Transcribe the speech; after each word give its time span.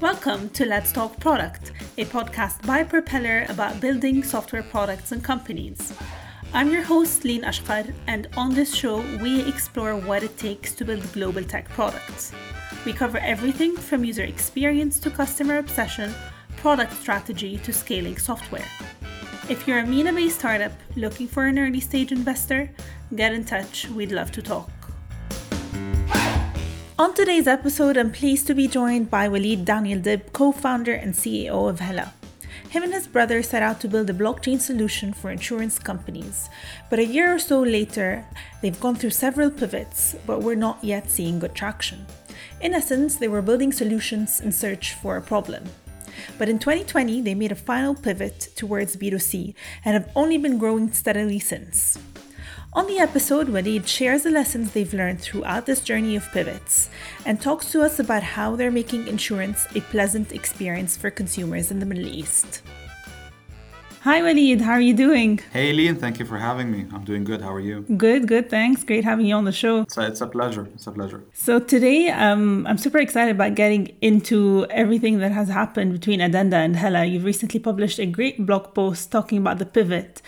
Welcome 0.00 0.50
to 0.50 0.64
Let's 0.64 0.92
Talk 0.92 1.18
Product, 1.18 1.72
a 1.96 2.04
podcast 2.04 2.64
by 2.64 2.84
Propeller 2.84 3.44
about 3.48 3.80
building 3.80 4.22
software 4.22 4.62
products 4.62 5.10
and 5.10 5.24
companies. 5.24 5.92
I'm 6.54 6.70
your 6.70 6.82
host, 6.82 7.24
Lean 7.24 7.42
Ashkar, 7.42 7.92
and 8.06 8.28
on 8.36 8.54
this 8.54 8.72
show, 8.72 9.00
we 9.20 9.40
explore 9.48 9.96
what 9.96 10.22
it 10.22 10.38
takes 10.38 10.72
to 10.76 10.84
build 10.84 11.12
global 11.12 11.42
tech 11.42 11.68
products. 11.70 12.30
We 12.84 12.92
cover 12.92 13.18
everything 13.18 13.76
from 13.76 14.04
user 14.04 14.22
experience 14.22 15.00
to 15.00 15.10
customer 15.10 15.58
obsession, 15.58 16.14
product 16.58 16.92
strategy 16.92 17.58
to 17.58 17.72
scaling 17.72 18.18
software. 18.18 18.68
If 19.48 19.66
you're 19.66 19.80
a 19.80 19.86
MENA 19.86 20.12
based 20.12 20.38
startup 20.38 20.72
looking 20.94 21.26
for 21.26 21.46
an 21.46 21.58
early 21.58 21.80
stage 21.80 22.12
investor, 22.12 22.70
get 23.16 23.32
in 23.32 23.44
touch. 23.44 23.88
We'd 23.88 24.12
love 24.12 24.30
to 24.30 24.42
talk. 24.42 24.77
On 26.98 27.14
today's 27.14 27.46
episode, 27.46 27.96
I'm 27.96 28.10
pleased 28.10 28.48
to 28.48 28.56
be 28.56 28.66
joined 28.66 29.08
by 29.08 29.28
Walid 29.28 29.64
Daniel 29.64 30.00
Dib, 30.00 30.32
co 30.32 30.50
founder 30.50 30.92
and 30.92 31.14
CEO 31.14 31.70
of 31.70 31.78
Hala. 31.78 32.12
Him 32.70 32.82
and 32.82 32.92
his 32.92 33.06
brother 33.06 33.40
set 33.40 33.62
out 33.62 33.78
to 33.80 33.88
build 33.88 34.10
a 34.10 34.12
blockchain 34.12 34.60
solution 34.60 35.12
for 35.12 35.30
insurance 35.30 35.78
companies. 35.78 36.48
But 36.90 36.98
a 36.98 37.04
year 37.04 37.32
or 37.32 37.38
so 37.38 37.60
later, 37.60 38.26
they've 38.60 38.80
gone 38.80 38.96
through 38.96 39.10
several 39.10 39.48
pivots, 39.48 40.16
but 40.26 40.42
we're 40.42 40.56
not 40.56 40.82
yet 40.82 41.08
seeing 41.08 41.38
good 41.38 41.54
traction. 41.54 42.04
In 42.60 42.74
essence, 42.74 43.14
they 43.14 43.28
were 43.28 43.42
building 43.42 43.70
solutions 43.70 44.40
in 44.40 44.50
search 44.50 44.94
for 44.94 45.16
a 45.16 45.22
problem. 45.22 45.62
But 46.36 46.48
in 46.48 46.58
2020, 46.58 47.20
they 47.20 47.36
made 47.36 47.52
a 47.52 47.54
final 47.70 47.94
pivot 47.94 48.48
towards 48.56 48.96
B2C 48.96 49.54
and 49.84 49.94
have 49.94 50.10
only 50.16 50.36
been 50.36 50.58
growing 50.58 50.92
steadily 50.92 51.38
since. 51.38 51.96
On 52.74 52.86
the 52.86 52.98
episode, 52.98 53.48
Walid 53.48 53.88
shares 53.88 54.24
the 54.24 54.30
lessons 54.30 54.72
they've 54.72 54.92
learned 54.92 55.22
throughout 55.22 55.64
this 55.64 55.80
journey 55.80 56.16
of 56.16 56.30
pivots 56.32 56.90
and 57.24 57.40
talks 57.40 57.72
to 57.72 57.82
us 57.82 57.98
about 57.98 58.22
how 58.22 58.56
they're 58.56 58.70
making 58.70 59.08
insurance 59.08 59.66
a 59.74 59.80
pleasant 59.80 60.32
experience 60.32 60.94
for 60.94 61.10
consumers 61.10 61.70
in 61.70 61.80
the 61.80 61.86
Middle 61.86 62.06
East. 62.06 62.60
Hi, 64.02 64.22
Walid. 64.22 64.60
How 64.60 64.74
are 64.74 64.80
you 64.80 64.94
doing? 64.94 65.40
Hey, 65.52 65.72
Lean. 65.72 65.96
Thank 65.96 66.20
you 66.20 66.24
for 66.24 66.38
having 66.38 66.70
me. 66.70 66.86
I'm 66.92 67.02
doing 67.04 67.24
good. 67.24 67.42
How 67.42 67.52
are 67.52 67.58
you? 67.58 67.80
Good, 67.96 68.28
good. 68.28 68.48
Thanks. 68.48 68.84
Great 68.84 69.02
having 69.02 69.26
you 69.26 69.34
on 69.34 69.44
the 69.44 69.50
show. 69.50 69.80
It's 69.80 69.98
a, 69.98 70.06
it's 70.06 70.20
a 70.20 70.28
pleasure. 70.28 70.68
It's 70.74 70.86
a 70.86 70.92
pleasure. 70.92 71.24
So 71.32 71.58
today, 71.58 72.08
um, 72.10 72.64
I'm 72.68 72.78
super 72.78 72.98
excited 72.98 73.34
about 73.34 73.56
getting 73.56 73.96
into 74.00 74.66
everything 74.70 75.18
that 75.18 75.32
has 75.32 75.48
happened 75.48 75.92
between 75.92 76.20
Addenda 76.20 76.58
and 76.58 76.76
Hala. 76.76 77.06
You've 77.06 77.24
recently 77.24 77.58
published 77.58 77.98
a 77.98 78.06
great 78.06 78.46
blog 78.46 78.72
post 78.72 79.10
talking 79.10 79.38
about 79.38 79.58
the 79.58 79.66
pivot. 79.66 80.22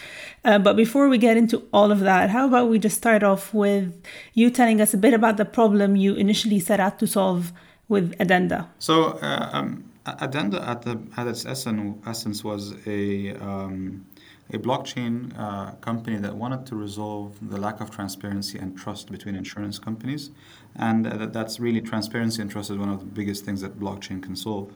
Uh, 0.44 0.58
but 0.58 0.74
before 0.74 1.08
we 1.08 1.16
get 1.16 1.36
into 1.36 1.62
all 1.72 1.92
of 1.92 2.00
that, 2.00 2.30
how 2.30 2.48
about 2.48 2.70
we 2.70 2.80
just 2.80 2.96
start 2.96 3.22
off 3.22 3.54
with 3.54 4.02
you 4.34 4.50
telling 4.50 4.80
us 4.80 4.92
a 4.94 4.98
bit 4.98 5.14
about 5.14 5.36
the 5.36 5.44
problem 5.44 5.94
you 5.94 6.14
initially 6.14 6.58
set 6.58 6.80
out 6.80 6.98
to 6.98 7.06
solve 7.06 7.52
with 7.88 8.16
Addenda? 8.18 8.68
So, 8.80 9.18
uh, 9.22 9.50
um, 9.52 9.89
Addenda 10.06 10.66
at 10.66 10.82
the 10.82 10.98
at 11.16 11.26
its 11.26 11.44
essence 11.44 12.42
was 12.42 12.74
a 12.86 13.34
um, 13.34 14.06
a 14.52 14.58
blockchain 14.58 15.38
uh, 15.38 15.72
company 15.76 16.16
that 16.16 16.34
wanted 16.34 16.66
to 16.66 16.74
resolve 16.74 17.36
the 17.50 17.58
lack 17.58 17.80
of 17.80 17.90
transparency 17.90 18.58
and 18.58 18.76
trust 18.76 19.10
between 19.10 19.36
insurance 19.36 19.78
companies, 19.78 20.30
and 20.76 21.06
uh, 21.06 21.26
that's 21.26 21.60
really 21.60 21.80
transparency 21.80 22.40
and 22.42 22.50
trust 22.50 22.70
is 22.70 22.78
one 22.78 22.88
of 22.88 23.00
the 23.00 23.06
biggest 23.06 23.44
things 23.44 23.60
that 23.60 23.78
blockchain 23.78 24.22
can 24.22 24.34
solve. 24.34 24.72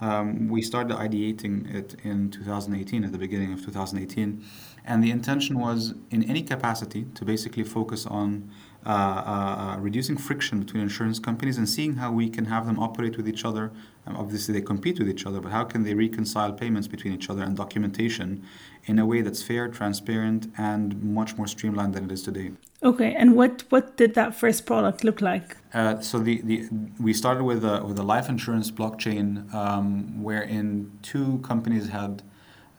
Um, 0.00 0.48
we 0.48 0.62
started 0.62 0.96
ideating 0.96 1.74
it 1.74 1.96
in 2.04 2.30
2018, 2.30 3.02
at 3.04 3.10
the 3.10 3.18
beginning 3.18 3.52
of 3.52 3.64
2018, 3.64 4.44
and 4.84 5.02
the 5.02 5.10
intention 5.10 5.58
was, 5.58 5.94
in 6.10 6.22
any 6.24 6.42
capacity, 6.42 7.06
to 7.14 7.24
basically 7.24 7.64
focus 7.64 8.06
on 8.06 8.50
uh, 8.86 8.90
uh, 8.90 9.76
reducing 9.80 10.16
friction 10.16 10.60
between 10.60 10.82
insurance 10.82 11.18
companies 11.18 11.58
and 11.58 11.68
seeing 11.68 11.96
how 11.96 12.12
we 12.12 12.30
can 12.30 12.46
have 12.46 12.64
them 12.64 12.78
operate 12.78 13.16
with 13.16 13.28
each 13.28 13.44
other. 13.44 13.72
Um, 14.06 14.16
obviously, 14.16 14.54
they 14.54 14.62
compete 14.62 14.98
with 14.98 15.08
each 15.08 15.26
other, 15.26 15.40
but 15.40 15.52
how 15.52 15.64
can 15.64 15.82
they 15.82 15.94
reconcile 15.94 16.52
payments 16.52 16.88
between 16.88 17.12
each 17.12 17.28
other 17.28 17.42
and 17.42 17.56
documentation 17.56 18.44
in 18.84 18.98
a 18.98 19.04
way 19.04 19.20
that's 19.20 19.42
fair, 19.42 19.68
transparent, 19.68 20.50
and 20.56 21.02
much 21.02 21.36
more 21.36 21.46
streamlined 21.46 21.94
than 21.94 22.04
it 22.04 22.12
is 22.12 22.22
today? 22.22 22.52
Okay, 22.82 23.12
and 23.14 23.34
what, 23.34 23.64
what 23.68 23.96
did 23.96 24.14
that 24.14 24.34
first 24.34 24.64
product 24.64 25.02
look 25.02 25.20
like? 25.20 25.56
Uh, 25.74 26.00
so 26.00 26.20
the, 26.20 26.40
the 26.42 26.68
we 27.00 27.12
started 27.12 27.42
with 27.42 27.64
a, 27.64 27.84
with 27.84 27.98
a 27.98 28.04
life 28.04 28.28
insurance 28.28 28.70
blockchain 28.70 29.52
um, 29.52 30.22
wherein 30.22 30.92
two 31.02 31.40
companies 31.40 31.88
had 31.88 32.22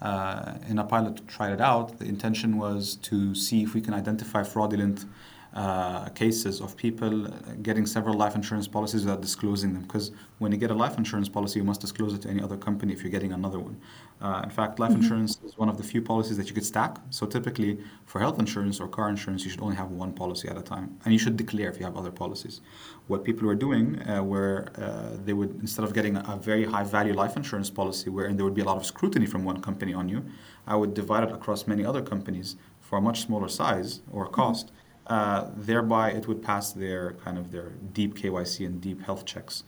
uh, 0.02 0.54
in 0.68 0.80
a 0.80 0.84
pilot 0.84 1.28
tried 1.28 1.52
it 1.52 1.62
out. 1.62 2.00
The 2.00 2.06
intention 2.06 2.58
was 2.58 2.96
to 3.04 3.36
see 3.36 3.64
if 3.64 3.74
we 3.74 3.82
can 3.82 3.94
identify 3.94 4.44
fraudulent 4.44 5.06
uh, 5.54 6.10
cases 6.10 6.62
of 6.62 6.78
people 6.78 7.28
getting 7.64 7.86
several 7.86 8.16
life 8.16 8.36
insurance 8.36 8.68
policies 8.68 9.04
without 9.04 9.22
disclosing 9.22 9.74
them. 9.74 9.82
Because 9.82 10.12
when 10.38 10.52
you 10.52 10.58
get 10.58 10.70
a 10.70 10.76
life 10.76 10.98
insurance 10.98 11.28
policy, 11.28 11.60
you 11.60 11.66
must 11.66 11.82
disclose 11.82 12.14
it 12.14 12.22
to 12.22 12.30
any 12.30 12.42
other 12.42 12.58
company 12.58 12.94
if 12.94 13.02
you're 13.02 13.12
getting 13.12 13.34
another 13.34 13.60
one. 13.60 13.80
Uh, 14.22 14.42
in 14.44 14.50
fact, 14.50 14.80
life 14.80 14.92
mm-hmm. 14.92 15.02
insurance 15.02 15.40
is 15.44 15.58
one 15.58 15.70
of 15.70 15.78
the 15.78 15.84
few 15.84 16.02
policies 16.02 16.38
that 16.38 16.48
you 16.48 16.54
could 16.54 16.66
stack. 16.66 16.98
So 17.10 17.26
typically, 17.26 17.80
for 18.06 18.20
health 18.20 18.38
insurance 18.38 18.80
or 18.80 18.88
car 18.88 19.10
insurance, 19.10 19.44
you 19.44 19.50
should 19.50 19.62
only 19.62 19.76
have 19.76 19.90
one 19.92 20.14
policy 20.14 20.48
at 20.50 20.58
a 20.58 20.62
time, 20.62 20.98
and 21.04 21.14
you 21.14 21.20
should 21.20 21.38
declare 21.38 21.70
if 21.70 21.80
you 21.80 21.86
have 21.86 21.98
other 21.98 22.12
policies. 22.12 22.62
What 23.08 23.24
people 23.24 23.48
were 23.48 23.56
doing, 23.56 24.02
uh, 24.08 24.22
where 24.22 24.68
uh, 24.78 25.18
they 25.26 25.34
would 25.34 25.58
instead 25.62 25.84
of 25.84 25.94
getting 25.94 26.18
a 26.18 26.38
very 26.40 26.66
high 26.66 26.84
value 26.84 27.14
life 27.14 27.36
insurance 27.38 27.70
policy, 27.70 28.10
wherein 28.10 28.36
there 28.36 28.46
would 28.46 28.54
be 28.54 28.62
a 28.62 28.66
lot 28.66 28.78
of 28.78 28.86
scrutiny 28.86 29.26
from 29.26 29.44
one 29.44 29.62
company 29.62 29.94
on 29.94 30.10
you, 30.10 30.24
I 30.68 30.76
would 30.76 30.94
divide 30.94 31.24
it 31.24 31.32
across 31.32 31.66
many 31.66 31.84
other 31.84 32.02
companies 32.02 32.56
for 32.82 32.98
a 32.98 33.02
much 33.02 33.22
smaller 33.22 33.48
size 33.48 34.02
or 34.12 34.28
cost. 34.28 34.68
Mm-hmm 34.68 34.79
uh, 35.10 35.50
thereby, 35.56 36.12
it 36.12 36.28
would 36.28 36.42
pass 36.42 36.72
their 36.72 37.14
kind 37.14 37.38
of 37.38 37.52
their 37.52 37.72
deep 37.94 38.16
KYC 38.16 38.66
and 38.66 38.80
deep 38.80 39.02
health 39.02 39.26
checks. 39.26 39.64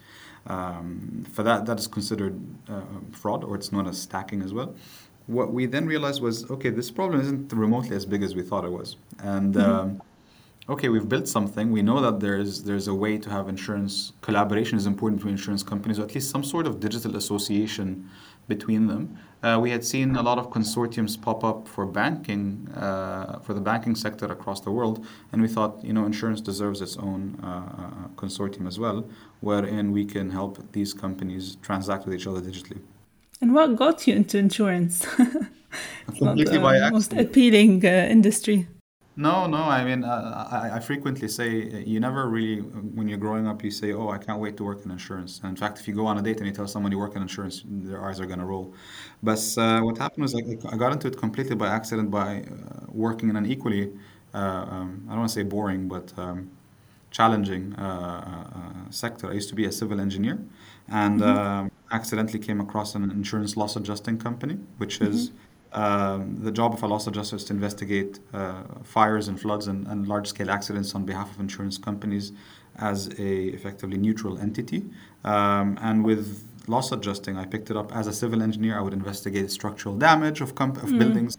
Um, 0.48 1.26
for 1.34 1.44
that, 1.44 1.66
that 1.66 1.80
is 1.80 1.88
considered 1.88 2.40
uh, 2.70 2.82
fraud, 3.12 3.44
or 3.44 3.56
it's 3.56 3.72
known 3.72 3.88
as 3.88 4.00
stacking 4.00 4.42
as 4.42 4.54
well. 4.54 4.76
What 5.28 5.52
we 5.54 5.66
then 5.66 5.86
realized 5.86 6.22
was, 6.22 6.50
okay, 6.50 6.70
this 6.70 6.90
problem 6.92 7.22
isn't 7.22 7.54
remotely 7.54 7.96
as 7.96 8.06
big 8.06 8.24
as 8.24 8.36
we 8.36 8.42
thought 8.44 8.66
it 8.66 8.72
was, 8.72 8.98
and 9.20 9.56
mm-hmm. 9.56 9.72
um, 9.72 10.02
okay, 10.70 10.90
we've 10.90 11.08
built 11.08 11.28
something. 11.28 11.72
We 11.72 11.82
know 11.82 12.02
that 12.02 12.20
there's 12.20 12.64
there's 12.64 12.88
a 12.88 12.94
way 12.94 13.18
to 13.18 13.30
have 13.30 13.50
insurance 13.50 14.14
collaboration 14.22 14.78
is 14.78 14.86
important 14.86 15.20
between 15.20 15.34
insurance 15.34 15.64
companies, 15.64 16.00
or 16.00 16.04
at 16.04 16.14
least 16.16 16.30
some 16.30 16.44
sort 16.44 16.68
of 16.68 16.80
digital 16.80 17.16
association 17.16 18.10
between 18.56 18.84
them. 18.92 19.04
Uh, 19.44 19.58
we 19.66 19.70
had 19.76 19.84
seen 19.94 20.10
a 20.22 20.24
lot 20.30 20.38
of 20.42 20.46
consortiums 20.58 21.14
pop 21.28 21.42
up 21.52 21.60
for 21.74 21.86
banking, 22.02 22.46
uh, 22.86 23.40
for 23.46 23.54
the 23.58 23.64
banking 23.72 23.96
sector 24.06 24.28
across 24.38 24.60
the 24.68 24.74
world, 24.78 24.98
and 25.32 25.38
we 25.46 25.50
thought, 25.56 25.74
you 25.88 25.94
know, 25.96 26.06
insurance 26.12 26.42
deserves 26.52 26.80
its 26.86 26.96
own 27.08 27.22
uh, 27.44 27.48
uh 27.48 28.08
consortium 28.24 28.66
as 28.72 28.78
well, 28.84 29.00
wherein 29.48 29.86
we 29.98 30.04
can 30.16 30.28
help 30.40 30.54
these 30.78 30.92
companies 31.06 31.44
transact 31.68 32.02
with 32.06 32.14
each 32.18 32.28
other 32.30 32.42
digitally. 32.50 32.82
And 33.42 33.50
what 33.56 33.68
got 33.84 33.96
you 34.06 34.14
into 34.22 34.36
insurance? 34.48 34.96
it's 36.08 36.22
not 36.22 36.38
the 36.38 36.90
most 36.98 37.12
appealing 37.24 37.74
uh, 37.84 37.90
industry. 38.18 38.60
No, 39.22 39.46
no. 39.46 39.64
I 39.80 39.84
mean, 39.84 40.04
uh, 40.04 40.48
I, 40.52 40.78
I, 40.78 40.80
frequently 40.80 41.28
say 41.28 41.50
you 41.94 42.00
never 42.00 42.28
really, 42.28 42.58
when 42.98 43.08
you're 43.08 43.24
growing 43.28 43.46
up, 43.48 43.64
you 43.64 43.70
say, 43.70 43.94
"Oh, 43.94 44.10
I 44.10 44.18
can't 44.18 44.40
wait 44.46 44.58
to 44.58 44.64
work 44.64 44.80
in 44.84 44.90
insurance." 44.90 45.40
And 45.44 45.50
in 45.54 45.56
fact, 45.64 45.80
if 45.80 45.88
you 45.88 45.94
go 45.94 46.08
on 46.08 46.18
a 46.18 46.24
date 46.24 46.38
and 46.40 46.48
you 46.48 46.56
tell 46.60 46.68
someone 46.68 46.92
you 46.92 46.98
work 46.98 47.16
in 47.16 47.22
insurance, 47.22 47.64
their 47.90 48.04
eyes 48.04 48.20
are 48.20 48.26
gonna 48.26 48.48
roll. 48.54 48.74
But 49.22 49.44
uh, 49.58 49.82
what 49.82 50.00
happened 50.00 50.24
was, 50.24 50.34
like, 50.34 50.48
I 50.74 50.76
got 50.76 50.92
into 50.92 51.08
it 51.08 51.18
completely 51.18 51.56
by 51.56 51.68
accident 51.68 52.10
by 52.10 52.30
uh, 52.40 52.86
working 53.06 53.30
in 53.30 53.36
an 53.36 53.46
equally, 53.46 53.92
uh, 54.34 54.66
um, 54.76 54.90
I 55.08 55.12
don't 55.12 55.20
want 55.20 55.30
to 55.30 55.36
say 55.40 55.44
boring, 55.44 55.88
but 55.88 56.08
um, 56.18 56.50
challenging 57.12 57.76
uh, 57.76 58.50
uh, 58.58 58.92
sector. 58.92 59.30
I 59.30 59.34
used 59.34 59.50
to 59.50 59.56
be 59.56 59.66
a 59.66 59.72
civil 59.72 60.00
engineer, 60.02 60.40
and 60.90 61.22
mm-hmm. 61.22 61.38
Um, 61.38 61.72
accidentally 61.92 62.40
came 62.40 62.60
across 62.60 62.96
an 62.96 63.04
insurance 63.12 63.56
loss 63.56 63.76
adjusting 63.76 64.18
company, 64.18 64.58
which 64.78 65.00
mm-hmm. 65.00 65.14
is 65.14 65.32
um, 65.74 66.38
the 66.42 66.52
job 66.52 66.74
of 66.74 66.84
a 66.84 66.88
loss 66.88 67.08
adjuster 67.08 67.38
is 67.38 67.46
to 67.46 67.54
investigate 67.54 68.20
uh, 68.34 68.64
fires 68.84 69.28
and 69.28 69.40
floods 69.40 69.68
and, 69.68 69.88
and 69.88 70.08
large 70.08 70.28
scale 70.28 70.52
accidents 70.52 70.94
on 70.96 71.06
behalf 71.06 71.32
of 71.34 71.40
insurance 71.40 71.78
companies 71.78 72.34
as 72.78 73.08
a 73.20 73.46
effectively 73.48 73.98
neutral 73.98 74.38
entity. 74.38 74.84
Um, 75.24 75.78
and 75.82 76.04
with 76.04 76.44
loss 76.68 76.92
adjusting, 76.92 77.38
I 77.38 77.46
picked 77.46 77.72
it 77.72 77.78
up 77.78 77.96
as 77.96 78.08
a 78.08 78.14
civil 78.14 78.42
engineer. 78.42 78.78
I 78.78 78.82
would 78.82 78.94
investigate 78.94 79.50
structural 79.52 79.98
damage 79.98 80.42
of, 80.42 80.56
comp- 80.56 80.78
of 80.78 80.90
mm. 80.90 81.00
buildings 81.00 81.38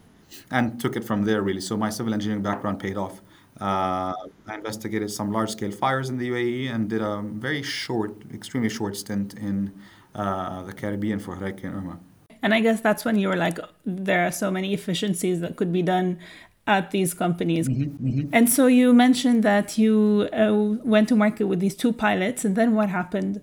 and 0.51 0.81
took 0.81 0.97
it 0.97 1.05
from 1.05 1.25
there 1.25 1.43
really. 1.43 1.61
So 1.61 1.77
my 1.77 1.91
civil 1.91 2.15
engineering 2.15 2.43
background 2.43 2.79
paid 2.81 2.97
off. 2.97 3.21
Uh, 3.61 4.15
I 4.49 4.55
investigated 4.55 5.11
some 5.11 5.31
large 5.31 5.51
scale 5.51 5.71
fires 5.71 6.09
in 6.09 6.17
the 6.17 6.31
UAE 6.31 6.75
and 6.75 6.89
did 6.89 7.03
a 7.03 7.21
very 7.21 7.63
short, 7.63 8.15
extremely 8.33 8.71
short 8.71 8.97
stint 8.97 9.35
in 9.35 9.73
uh, 10.15 10.63
the 10.63 10.73
Caribbean 10.73 11.19
for 11.19 11.37
Hurricane 11.37 11.73
Irma. 11.73 12.01
And 12.43 12.53
I 12.53 12.61
guess 12.61 12.81
that's 12.81 13.05
when 13.05 13.17
you 13.19 13.29
were 13.29 13.37
like, 13.37 13.59
there 13.87 14.27
are 14.27 14.33
so 14.33 14.51
many 14.51 14.75
efficiencies 14.75 15.41
that 15.41 15.57
could 15.57 15.73
be 15.73 15.83
done 15.83 16.19
at 16.67 16.91
these 16.91 17.15
companies. 17.15 17.69
Mm-hmm, 17.69 18.07
mm-hmm. 18.07 18.29
And 18.33 18.49
so 18.51 18.67
you 18.67 18.93
mentioned 18.93 19.43
that 19.43 19.79
you 19.79 20.29
uh, 20.33 20.53
went 20.85 21.09
to 21.09 21.17
market 21.17 21.47
with 21.47 21.61
these 21.61 21.75
two 21.75 21.93
pilots, 21.93 22.45
and 22.45 22.57
then 22.57 22.75
what 22.75 22.89
happened? 22.89 23.41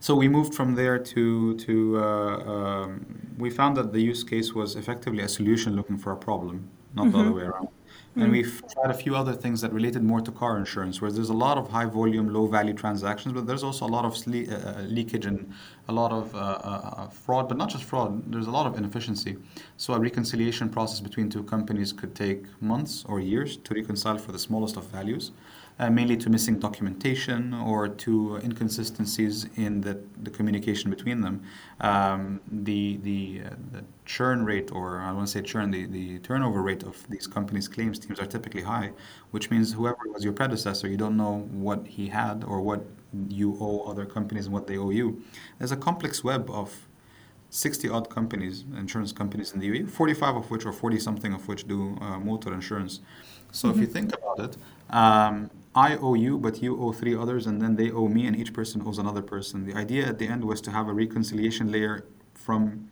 So 0.00 0.14
we 0.14 0.28
moved 0.28 0.54
from 0.54 0.74
there 0.74 0.98
to 0.98 1.56
to 1.56 1.98
uh, 1.98 2.02
um, 2.52 3.06
we 3.38 3.50
found 3.50 3.76
that 3.76 3.92
the 3.92 4.00
use 4.00 4.24
case 4.24 4.52
was 4.52 4.74
effectively 4.74 5.22
a 5.22 5.28
solution 5.28 5.76
looking 5.76 5.96
for 5.96 6.12
a 6.12 6.16
problem, 6.16 6.68
not 6.94 7.06
mm-hmm. 7.06 7.12
the 7.12 7.18
other 7.22 7.32
way 7.32 7.42
around. 7.42 7.68
And 8.16 8.24
mm. 8.24 8.32
we've 8.32 8.62
tried 8.72 8.90
a 8.90 8.94
few 8.94 9.14
other 9.14 9.32
things 9.32 9.60
that 9.60 9.72
related 9.72 10.02
more 10.02 10.20
to 10.20 10.32
car 10.32 10.58
insurance, 10.58 11.00
where 11.00 11.12
there's 11.12 11.28
a 11.28 11.40
lot 11.46 11.58
of 11.58 11.70
high 11.70 11.84
volume, 11.84 12.32
low 12.32 12.46
value 12.46 12.74
transactions, 12.74 13.32
but 13.32 13.46
there's 13.46 13.62
also 13.62 13.86
a 13.86 13.92
lot 13.96 14.04
of 14.04 14.14
sle- 14.14 14.50
uh, 14.50 14.80
uh, 14.80 14.82
leakage 14.82 15.26
and 15.26 15.52
a 15.88 15.92
lot 15.92 16.10
of 16.10 16.34
uh, 16.34 16.38
uh, 16.38 17.08
fraud, 17.08 17.48
but 17.48 17.56
not 17.56 17.70
just 17.70 17.84
fraud, 17.84 18.32
there's 18.32 18.48
a 18.48 18.50
lot 18.50 18.66
of 18.66 18.76
inefficiency. 18.76 19.36
So 19.76 19.94
a 19.94 20.00
reconciliation 20.00 20.68
process 20.68 20.98
between 20.98 21.30
two 21.30 21.44
companies 21.44 21.92
could 21.92 22.14
take 22.16 22.46
months 22.60 23.04
or 23.08 23.20
years 23.20 23.56
to 23.58 23.74
reconcile 23.74 24.18
for 24.18 24.32
the 24.32 24.38
smallest 24.38 24.76
of 24.76 24.84
values 24.86 25.30
uh, 25.30 25.49
mainly 25.88 26.16
to 26.16 26.28
missing 26.28 26.58
documentation 26.58 27.54
or 27.54 27.88
to 27.88 28.36
inconsistencies 28.44 29.46
in 29.56 29.80
the, 29.80 29.98
the 30.22 30.30
communication 30.30 30.90
between 30.90 31.22
them. 31.22 31.42
Um, 31.80 32.40
the, 32.50 32.98
the, 32.98 33.42
uh, 33.46 33.50
the, 33.72 33.84
churn 34.04 34.44
rate, 34.44 34.72
or 34.72 34.98
I 34.98 35.12
want 35.12 35.28
to 35.28 35.32
say 35.32 35.40
churn, 35.40 35.70
the, 35.70 35.86
the 35.86 36.18
turnover 36.18 36.62
rate 36.62 36.82
of 36.82 37.08
these 37.08 37.28
companies' 37.28 37.68
claims 37.68 37.96
teams 37.96 38.18
are 38.18 38.26
typically 38.26 38.62
high, 38.62 38.90
which 39.30 39.52
means 39.52 39.72
whoever 39.72 39.98
was 40.12 40.24
your 40.24 40.32
predecessor, 40.32 40.88
you 40.88 40.96
don't 40.96 41.16
know 41.16 41.48
what 41.52 41.86
he 41.86 42.08
had 42.08 42.42
or 42.42 42.60
what 42.60 42.84
you 43.28 43.56
owe 43.60 43.82
other 43.88 44.04
companies 44.04 44.46
and 44.46 44.52
what 44.52 44.66
they 44.66 44.76
owe 44.76 44.90
you. 44.90 45.22
There's 45.58 45.70
a 45.70 45.76
complex 45.76 46.24
web 46.24 46.50
of 46.50 46.88
60 47.50 47.88
odd 47.88 48.10
companies, 48.10 48.64
insurance 48.76 49.12
companies 49.12 49.52
in 49.52 49.60
the 49.60 49.68
UAE, 49.70 49.90
45 49.90 50.36
of 50.36 50.50
which 50.50 50.64
or 50.64 50.72
40 50.72 50.98
something 50.98 51.32
of 51.32 51.46
which 51.48 51.66
do 51.66 51.96
uh, 52.00 52.18
motor 52.18 52.52
insurance. 52.52 53.00
So 53.52 53.68
mm-hmm. 53.68 53.76
if 53.76 53.80
you 53.80 53.86
mm-hmm. 53.86 53.92
think 53.92 54.14
about 54.16 54.40
it, 54.40 54.56
um, 54.90 55.50
I 55.74 55.96
owe 55.96 56.14
you, 56.14 56.36
but 56.36 56.62
you 56.62 56.80
owe 56.80 56.92
three 56.92 57.16
others, 57.16 57.46
and 57.46 57.62
then 57.62 57.76
they 57.76 57.90
owe 57.90 58.08
me, 58.08 58.26
and 58.26 58.36
each 58.36 58.52
person 58.52 58.82
owes 58.84 58.98
another 58.98 59.22
person. 59.22 59.66
The 59.66 59.74
idea 59.74 60.06
at 60.06 60.18
the 60.18 60.26
end 60.26 60.44
was 60.44 60.60
to 60.62 60.70
have 60.70 60.88
a 60.88 60.92
reconciliation 60.92 61.70
layer 61.70 62.04
from 62.34 62.90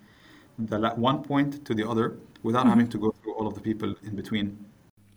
the 0.59 0.79
one 0.91 1.23
point 1.23 1.65
to 1.65 1.75
the 1.75 1.89
other 1.89 2.19
without 2.43 2.61
mm-hmm. 2.61 2.71
having 2.71 2.89
to 2.89 2.99
go 2.99 3.15
through 3.23 3.35
all 3.35 3.47
of 3.47 3.55
the 3.55 3.61
people 3.61 3.95
in 4.05 4.15
between. 4.15 4.65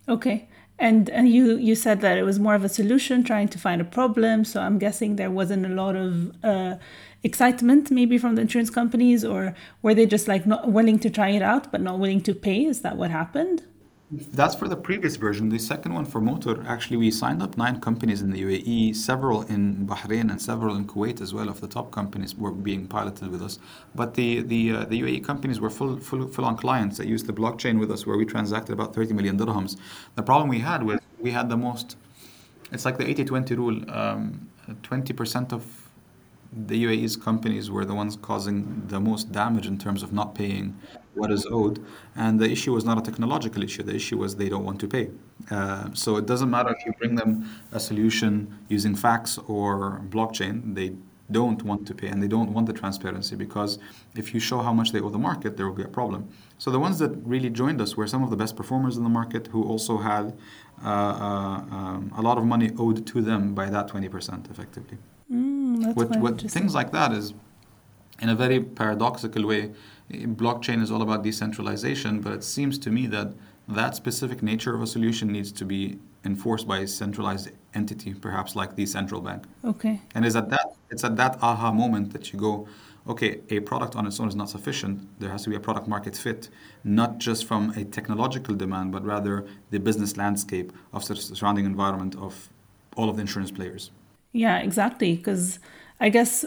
Okay. 0.10 0.48
And, 0.80 1.12
and 1.12 1.30
you, 1.30 1.58
you 1.58 1.76
said 1.76 2.02
that 2.02 2.18
it 2.18 2.24
was 2.24 2.40
more 2.40 2.56
of 2.56 2.64
a 2.64 2.70
solution 2.70 3.24
trying 3.24 3.48
to 3.50 3.60
find 3.60 3.80
a 3.80 3.86
problem. 3.86 4.44
So 4.44 4.62
I'm 4.62 4.80
guessing 4.80 5.16
there 5.16 5.30
wasn't 5.30 5.64
a 5.66 5.70
lot 5.70 5.96
of 5.96 6.36
uh, 6.44 6.78
excitement 7.22 7.92
maybe 7.92 8.18
from 8.18 8.34
the 8.34 8.42
insurance 8.42 8.72
companies, 8.72 9.24
or 9.24 9.54
were 9.84 9.94
they 9.94 10.08
just 10.08 10.28
like 10.28 10.48
not 10.48 10.72
willing 10.72 10.98
to 11.00 11.10
try 11.12 11.30
it 11.30 11.44
out 11.44 11.72
but 11.72 11.82
not 11.82 12.00
willing 12.00 12.22
to 12.22 12.34
pay? 12.34 12.66
Is 12.66 12.82
that 12.82 12.98
what 12.98 13.12
happened? 13.12 13.64
That's 14.14 14.56
for 14.56 14.68
the 14.68 14.76
previous 14.76 15.16
version. 15.16 15.48
The 15.48 15.58
second 15.58 15.94
one 15.94 16.04
for 16.04 16.20
motor, 16.20 16.66
actually, 16.68 16.98
we 16.98 17.12
signed 17.12 17.42
up 17.42 17.58
nine 17.58 17.80
companies 17.80 18.22
in 18.22 18.32
the 18.32 18.42
UAE, 18.44 18.94
several 18.94 19.44
in 19.44 19.88
Bahrain 19.88 20.30
and 20.30 20.42
several 20.42 20.76
in 20.76 20.86
Kuwait 20.86 21.22
as 21.22 21.34
well. 21.34 21.48
Of 21.48 21.62
the 21.62 21.68
top 21.68 21.92
companies 21.92 22.36
were 22.36 22.52
being 22.52 22.88
piloted 22.88 23.30
with 23.30 23.42
us, 23.42 23.58
but 23.96 24.16
the 24.16 24.42
the 24.42 24.72
uh, 24.74 24.86
the 24.86 25.02
UAE 25.02 25.24
companies 25.24 25.62
were 25.62 25.70
full 25.70 25.98
full 25.98 26.28
full 26.28 26.44
on 26.44 26.58
clients 26.58 26.98
that 26.98 27.08
used 27.08 27.26
the 27.26 27.32
blockchain 27.32 27.80
with 27.80 27.90
us, 27.90 28.06
where 28.06 28.18
we 28.18 28.26
transacted 28.26 28.74
about 28.74 28.94
30 28.94 29.14
million 29.14 29.38
dirhams. 29.38 29.78
The 30.16 30.24
problem 30.24 30.50
we 30.50 30.60
had 30.60 30.84
was 30.84 31.00
we 31.18 31.32
had 31.32 31.48
the 31.48 31.56
most. 31.56 31.96
It's 32.74 32.84
like 32.84 32.98
the 32.98 33.06
80-20 33.06 33.58
rule. 33.58 33.90
Um, 33.90 34.50
20% 34.84 35.52
of 35.52 35.66
the 36.52 36.84
UAE's 36.84 37.16
companies 37.16 37.72
were 37.72 37.86
the 37.86 37.96
ones 37.96 38.18
causing 38.22 38.84
the 38.88 39.00
most 39.00 39.32
damage 39.32 39.68
in 39.68 39.78
terms 39.78 40.04
of 40.04 40.12
not 40.12 40.36
paying 40.36 40.78
what 41.14 41.32
is 41.32 41.46
owed. 41.50 41.84
And 42.16 42.40
the 42.40 42.50
issue 42.50 42.74
was 42.74 42.86
not 42.86 42.98
a 42.98 43.02
technological 43.02 43.64
issue. 43.64 43.84
The 43.84 43.96
issue 43.96 44.18
was 44.18 44.36
they 44.36 44.50
don't 44.50 44.64
want 44.64 44.80
to 44.82 44.88
pay. 44.88 45.10
Uh, 45.50 45.90
so 45.94 46.18
it 46.18 46.26
doesn't 46.26 46.50
matter 46.50 46.70
if 46.70 46.86
you 46.86 46.94
bring 46.94 47.16
them 47.16 47.50
a 47.72 47.80
solution 47.80 48.60
using 48.70 48.96
fax 48.96 49.38
or 49.48 50.02
blockchain, 50.10 50.76
they 50.76 50.94
don't 51.32 51.64
want 51.64 51.88
to 51.88 51.94
pay 51.94 52.08
and 52.08 52.22
they 52.22 52.28
don't 52.28 52.52
want 52.52 52.68
the 52.68 52.74
transparency 52.74 53.36
because 53.36 53.80
if 54.16 54.34
you 54.34 54.40
show 54.40 54.60
how 54.60 54.74
much 54.74 54.92
they 54.92 55.00
owe 55.00 55.10
the 55.10 55.18
market, 55.18 55.58
there 55.58 55.66
will 55.66 55.76
be 55.76 55.84
a 55.84 55.88
problem. 55.88 56.28
So 56.58 56.72
the 56.72 56.80
ones 56.80 57.00
that 57.00 57.12
really 57.26 57.50
joined 57.50 57.80
us 57.82 57.96
were 57.96 58.08
some 58.08 58.24
of 58.24 58.30
the 58.30 58.36
best 58.36 58.56
performers 58.56 58.98
in 58.98 59.04
the 59.04 59.10
market 59.10 59.48
who 59.48 59.64
also 59.64 59.98
had 59.98 60.38
uh, 60.84 60.88
uh, 60.88 61.76
um, 61.76 62.12
a 62.18 62.22
lot 62.22 62.38
of 62.38 62.46
money 62.46 62.72
owed 62.78 63.06
to 63.08 63.22
them 63.22 63.54
by 63.54 63.70
that 63.70 63.88
20% 63.88 64.52
effectively. 64.52 64.98
Mm, 65.32 65.96
what, 65.96 66.10
what 66.18 66.42
things 66.42 66.76
like 66.76 66.92
that 66.92 67.14
is, 67.14 67.34
in 68.22 68.30
a 68.30 68.36
very 68.36 68.60
paradoxical 68.60 69.48
way, 69.48 69.72
blockchain 70.12 70.82
is 70.82 70.92
all 70.92 71.02
about 71.02 71.24
decentralization, 71.24 72.22
but 72.22 72.34
it 72.34 72.44
seems 72.44 72.78
to 72.80 72.90
me 72.90 73.08
that 73.08 73.34
that 73.68 73.96
specific 73.96 74.44
nature 74.44 74.76
of 74.76 74.82
a 74.82 74.88
solution 74.88 75.32
needs 75.32 75.52
to 75.52 75.66
be 75.66 76.00
enforced 76.26 76.68
by 76.68 76.80
a 76.80 76.88
centralized 76.88 77.50
entity, 77.74 78.14
perhaps 78.14 78.56
like 78.56 78.76
the 78.76 78.86
central 78.86 79.22
bank. 79.22 79.46
Okay. 79.64 80.02
And 80.14 80.26
is 80.26 80.36
at 80.36 80.50
that 80.50 80.76
it's 80.90 81.04
at 81.04 81.16
that 81.16 81.38
aha 81.42 81.72
moment 81.72 82.12
that 82.14 82.34
you 82.34 82.40
go, 82.40 82.68
okay, 83.08 83.40
a 83.50 83.62
product 83.62 83.96
on 83.96 84.06
its 84.06 84.20
own 84.20 84.28
is 84.28 84.36
not 84.36 84.50
sufficient. 84.50 85.08
There 85.20 85.30
has 85.30 85.44
to 85.44 85.50
be 85.50 85.56
a 85.56 85.60
product 85.60 85.88
market 85.88 86.16
fit, 86.16 86.50
not 86.84 87.18
just 87.18 87.46
from 87.46 87.72
a 87.72 87.86
technological 87.86 88.56
demand, 88.56 88.92
but 88.92 89.04
rather 89.06 89.46
the 89.70 89.80
business 89.80 90.18
landscape 90.18 90.74
of 90.94 91.08
the 91.08 91.16
surrounding 91.16 91.66
environment 91.66 92.16
of 92.18 92.50
all 92.98 93.10
of 93.10 93.16
the 93.16 93.22
insurance 93.22 93.52
players. 93.52 93.92
Yeah, 94.34 94.60
exactly. 94.60 95.16
Because 95.16 95.60
I 96.00 96.10
guess 96.10 96.46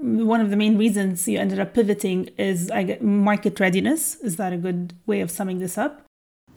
one 0.00 0.40
of 0.40 0.50
the 0.50 0.56
main 0.56 0.78
reasons 0.78 1.26
you 1.26 1.38
ended 1.38 1.58
up 1.58 1.74
pivoting 1.74 2.30
is 2.38 2.70
I 2.70 2.84
get 2.84 3.02
market 3.02 3.58
readiness. 3.58 4.16
Is 4.16 4.36
that 4.36 4.52
a 4.52 4.56
good 4.56 4.94
way 5.06 5.20
of 5.20 5.30
summing 5.30 5.58
this 5.58 5.76
up? 5.76 6.04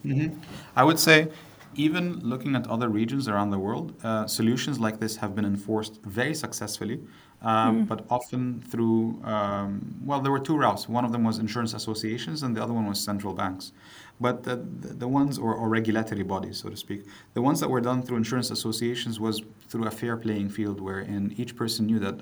Mm-hmm. 0.06 0.40
I 0.76 0.84
would 0.84 1.00
say, 1.00 1.30
even 1.76 2.20
looking 2.20 2.56
at 2.56 2.68
other 2.68 2.90
regions 2.90 3.28
around 3.28 3.50
the 3.50 3.60
world, 3.60 3.94
uh, 4.04 4.28
solutions 4.28 4.80
like 4.80 5.00
this 5.00 5.16
have 5.18 5.36
been 5.36 5.46
enforced 5.46 6.02
very 6.04 6.36
successfully, 6.36 7.00
um, 7.42 7.86
mm. 7.86 7.88
but 7.88 8.06
often 8.10 8.62
through, 8.62 9.22
um, 9.24 9.96
well, 10.04 10.20
there 10.20 10.32
were 10.32 10.40
two 10.40 10.58
routes. 10.58 10.88
One 10.88 11.06
of 11.06 11.12
them 11.12 11.24
was 11.24 11.40
insurance 11.40 11.74
associations, 11.74 12.44
and 12.44 12.56
the 12.56 12.62
other 12.62 12.74
one 12.74 12.88
was 12.88 13.00
central 13.00 13.34
banks. 13.34 13.72
But 14.20 14.44
the, 14.44 14.58
the 14.58 15.08
ones, 15.08 15.40
or, 15.40 15.56
or 15.56 15.70
regulatory 15.70 16.24
bodies, 16.24 16.58
so 16.58 16.70
to 16.70 16.78
speak, 16.78 17.06
the 17.34 17.42
ones 17.42 17.60
that 17.62 17.70
were 17.70 17.82
done 17.82 18.04
through 18.04 18.18
insurance 18.18 18.52
associations 18.52 19.20
was 19.20 19.42
through 19.70 19.86
a 19.86 19.92
fair 19.92 20.18
playing 20.18 20.50
field 20.50 20.80
wherein 20.80 21.34
each 21.38 21.56
person 21.56 21.88
knew 21.88 21.98
that 22.00 22.22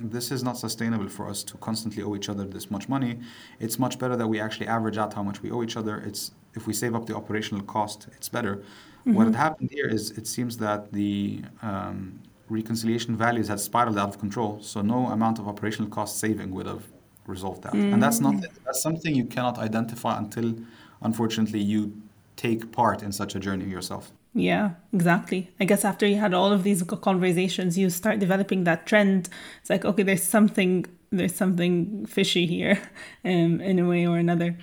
this 0.00 0.30
is 0.30 0.42
not 0.42 0.56
sustainable 0.56 1.08
for 1.08 1.28
us 1.28 1.42
to 1.44 1.56
constantly 1.58 2.02
owe 2.02 2.14
each 2.16 2.28
other 2.28 2.44
this 2.44 2.70
much 2.70 2.88
money. 2.88 3.20
It's 3.58 3.78
much 3.78 3.98
better 3.98 4.16
that 4.16 4.26
we 4.26 4.40
actually 4.40 4.66
average 4.66 4.96
out 4.96 5.12
how 5.14 5.22
much 5.22 5.42
we 5.42 5.50
owe 5.50 5.62
each 5.62 5.76
other. 5.76 5.98
It's 5.98 6.32
if 6.54 6.66
we 6.66 6.72
save 6.72 6.94
up 6.94 7.06
the 7.06 7.14
operational 7.14 7.62
cost, 7.64 8.08
it's 8.16 8.28
better. 8.28 8.56
Mm-hmm. 8.56 9.14
What 9.14 9.26
had 9.26 9.36
happened 9.36 9.70
here 9.70 9.86
is 9.86 10.10
it 10.12 10.26
seems 10.26 10.56
that 10.58 10.92
the 10.92 11.42
um, 11.62 12.20
reconciliation 12.48 13.16
values 13.16 13.48
had 13.48 13.60
spiraled 13.60 13.98
out 13.98 14.08
of 14.08 14.18
control. 14.18 14.60
So 14.60 14.80
no 14.80 15.06
amount 15.08 15.38
of 15.38 15.46
operational 15.46 15.90
cost 15.90 16.18
saving 16.18 16.50
would 16.50 16.66
have 16.66 16.84
resolved 17.26 17.62
that. 17.62 17.72
Mm-hmm. 17.72 17.94
And 17.94 18.02
that's 18.02 18.20
not 18.20 18.34
mm. 18.34 18.46
that's 18.64 18.82
something 18.82 19.14
you 19.14 19.26
cannot 19.26 19.58
identify 19.58 20.18
until, 20.18 20.54
unfortunately, 21.02 21.60
you 21.60 21.92
take 22.36 22.72
part 22.72 23.02
in 23.02 23.12
such 23.12 23.34
a 23.34 23.40
journey 23.40 23.66
yourself. 23.66 24.12
Yeah, 24.32 24.72
exactly. 24.92 25.50
I 25.58 25.64
guess 25.64 25.84
after 25.84 26.06
you 26.06 26.16
had 26.16 26.34
all 26.34 26.52
of 26.52 26.62
these 26.62 26.82
conversations, 26.84 27.76
you 27.76 27.90
start 27.90 28.20
developing 28.20 28.62
that 28.64 28.86
trend. 28.86 29.28
It's 29.60 29.70
like, 29.70 29.84
okay, 29.84 30.04
there's 30.04 30.22
something, 30.22 30.86
there's 31.10 31.34
something 31.34 32.06
fishy 32.06 32.46
here, 32.46 32.80
um, 33.24 33.60
in 33.60 33.80
a 33.80 33.88
way 33.88 34.06
or 34.06 34.18
another. 34.18 34.56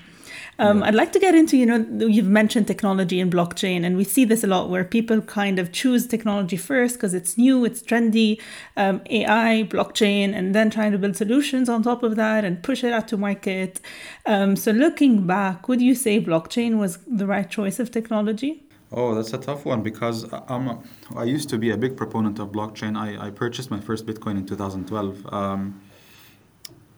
Um, 0.59 0.79
yeah. 0.79 0.85
I'd 0.85 0.95
like 0.95 1.11
to 1.13 1.19
get 1.19 1.35
into, 1.35 1.57
you 1.57 1.65
know, 1.65 2.07
you've 2.07 2.27
mentioned 2.27 2.67
technology 2.67 3.19
and 3.19 3.31
blockchain, 3.31 3.85
and 3.85 3.97
we 3.97 4.05
see 4.05 4.23
this 4.23 4.43
a 4.43 4.47
lot 4.47 4.69
where 4.69 4.85
people 4.85 5.21
kind 5.21 5.59
of 5.59 5.73
choose 5.73 6.07
technology 6.07 6.57
first 6.57 6.95
because 6.95 7.13
it's 7.13 7.37
new, 7.37 7.65
it's 7.65 7.81
trendy, 7.81 8.39
um, 8.77 9.01
AI, 9.09 9.67
blockchain, 9.69 10.33
and 10.33 10.55
then 10.55 10.69
trying 10.69 10.93
to 10.93 10.97
build 10.97 11.17
solutions 11.17 11.67
on 11.67 11.83
top 11.83 12.03
of 12.03 12.15
that 12.15 12.45
and 12.45 12.63
push 12.63 12.83
it 12.85 12.93
out 12.93 13.07
to 13.09 13.17
market. 13.17 13.81
Um, 14.25 14.55
so, 14.55 14.71
looking 14.71 15.27
back, 15.27 15.67
would 15.67 15.81
you 15.81 15.93
say 15.93 16.21
blockchain 16.21 16.77
was 16.77 16.99
the 17.05 17.27
right 17.27 17.49
choice 17.49 17.79
of 17.79 17.91
technology? 17.91 18.66
Oh, 18.91 19.13
that's 19.15 19.33
a 19.33 19.37
tough 19.37 19.65
one 19.65 19.83
because 19.83 20.25
I'm 20.47 20.67
a, 20.69 20.81
I 21.15 21.25
used 21.25 21.49
to 21.49 21.57
be 21.57 21.71
a 21.71 21.77
big 21.77 21.97
proponent 21.97 22.39
of 22.39 22.49
blockchain. 22.49 22.97
I, 22.97 23.27
I 23.27 23.29
purchased 23.31 23.69
my 23.69 23.81
first 23.81 24.05
Bitcoin 24.05 24.37
in 24.37 24.45
2012. 24.45 25.33
Um, 25.33 25.81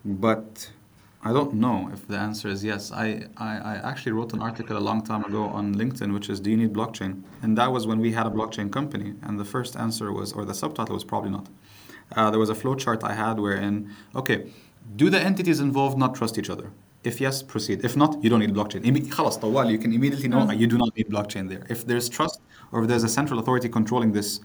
but 0.06 0.72
I 1.24 1.34
don't 1.34 1.56
know 1.56 1.90
if 1.92 2.08
the 2.08 2.18
answer 2.18 2.48
is 2.48 2.64
yes. 2.64 2.92
I, 2.92 3.28
I, 3.38 3.58
I, 3.58 3.76
actually 3.84 4.12
wrote 4.14 4.34
an 4.34 4.42
article 4.42 4.78
a 4.78 4.80
long 4.80 5.04
time 5.04 5.26
ago 5.26 5.46
on 5.46 5.76
LinkedIn, 5.76 6.14
which 6.14 6.30
is 6.30 6.40
Do 6.40 6.52
you 6.52 6.58
need 6.58 6.74
blockchain? 6.74 7.24
And 7.42 7.58
that 7.58 7.72
was 7.72 7.88
when 7.88 8.00
we 8.00 8.12
had 8.12 8.28
a 8.28 8.30
blockchain 8.30 8.72
company. 8.72 9.16
And 9.24 9.40
the 9.40 9.46
first 9.46 9.76
answer 9.76 10.14
was, 10.14 10.32
or 10.32 10.46
the 10.46 10.54
subtitle 10.54 10.94
was 10.94 11.04
probably 11.04 11.32
not. 11.32 11.48
Uh, 12.16 12.30
there 12.30 12.40
was 12.40 12.50
a 12.50 12.56
flowchart 12.56 13.04
I 13.04 13.14
had 13.14 13.40
wherein, 13.40 13.94
okay, 14.16 14.52
do 14.96 15.10
the 15.10 15.20
entities 15.20 15.60
involved 15.60 15.98
not 15.98 16.16
trust 16.16 16.38
each 16.38 16.50
other? 16.50 16.72
If 17.05 17.21
yes, 17.21 17.43
proceed. 17.43 17.85
If 17.85 17.97
not, 17.97 18.23
you 18.25 18.31
don't 18.31 18.41
need 18.41 18.55
blockchain. 18.55 18.83
خلاص 19.11 19.39
طوال, 19.39 19.71
you 19.71 19.79
can 19.79 19.93
immediately 19.93 20.29
know 20.29 20.39
mm. 20.39 20.59
you 20.59 20.67
do 20.67 20.79
not 20.79 20.97
need 20.97 21.09
blockchain 21.09 21.49
there. 21.49 21.65
If 21.69 21.87
there's 21.87 22.09
trust 22.09 22.41
or 22.73 22.83
if 22.83 22.89
there's 22.89 23.05
a 23.05 23.09
central 23.09 23.39
authority 23.41 23.69
controlling 23.69 24.13
this 24.13 24.41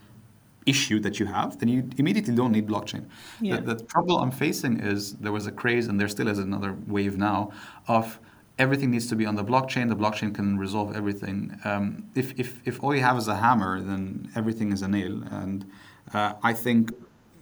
issue 0.65 0.99
that 0.99 1.19
you 1.19 1.25
have, 1.25 1.57
then 1.59 1.69
you 1.69 1.89
immediately 1.97 2.35
don't 2.35 2.51
need 2.51 2.67
blockchain. 2.67 3.05
Yeah. 3.41 3.55
The, 3.55 3.75
the 3.75 3.83
trouble 3.83 4.19
I'm 4.19 4.31
facing 4.31 4.79
is 4.79 5.13
there 5.15 5.31
was 5.31 5.47
a 5.47 5.51
craze, 5.51 5.87
and 5.87 5.99
there 5.99 6.09
still 6.09 6.27
is 6.27 6.37
another 6.37 6.75
wave 6.87 7.17
now, 7.17 7.51
of 7.87 8.19
everything 8.57 8.91
needs 8.91 9.07
to 9.07 9.15
be 9.15 9.25
on 9.25 9.35
the 9.35 9.43
blockchain. 9.51 9.87
The 9.87 9.95
blockchain 9.95 10.35
can 10.35 10.57
resolve 10.57 10.95
everything. 10.95 11.39
Um, 11.63 11.83
if, 12.13 12.27
if, 12.37 12.61
if 12.65 12.83
all 12.83 12.93
you 12.93 13.01
have 13.01 13.17
is 13.17 13.27
a 13.27 13.37
hammer, 13.37 13.81
then 13.81 14.29
everything 14.35 14.71
is 14.71 14.81
a 14.81 14.87
nail. 14.87 15.23
And 15.31 15.65
uh, 16.13 16.33
I 16.43 16.53
think 16.53 16.91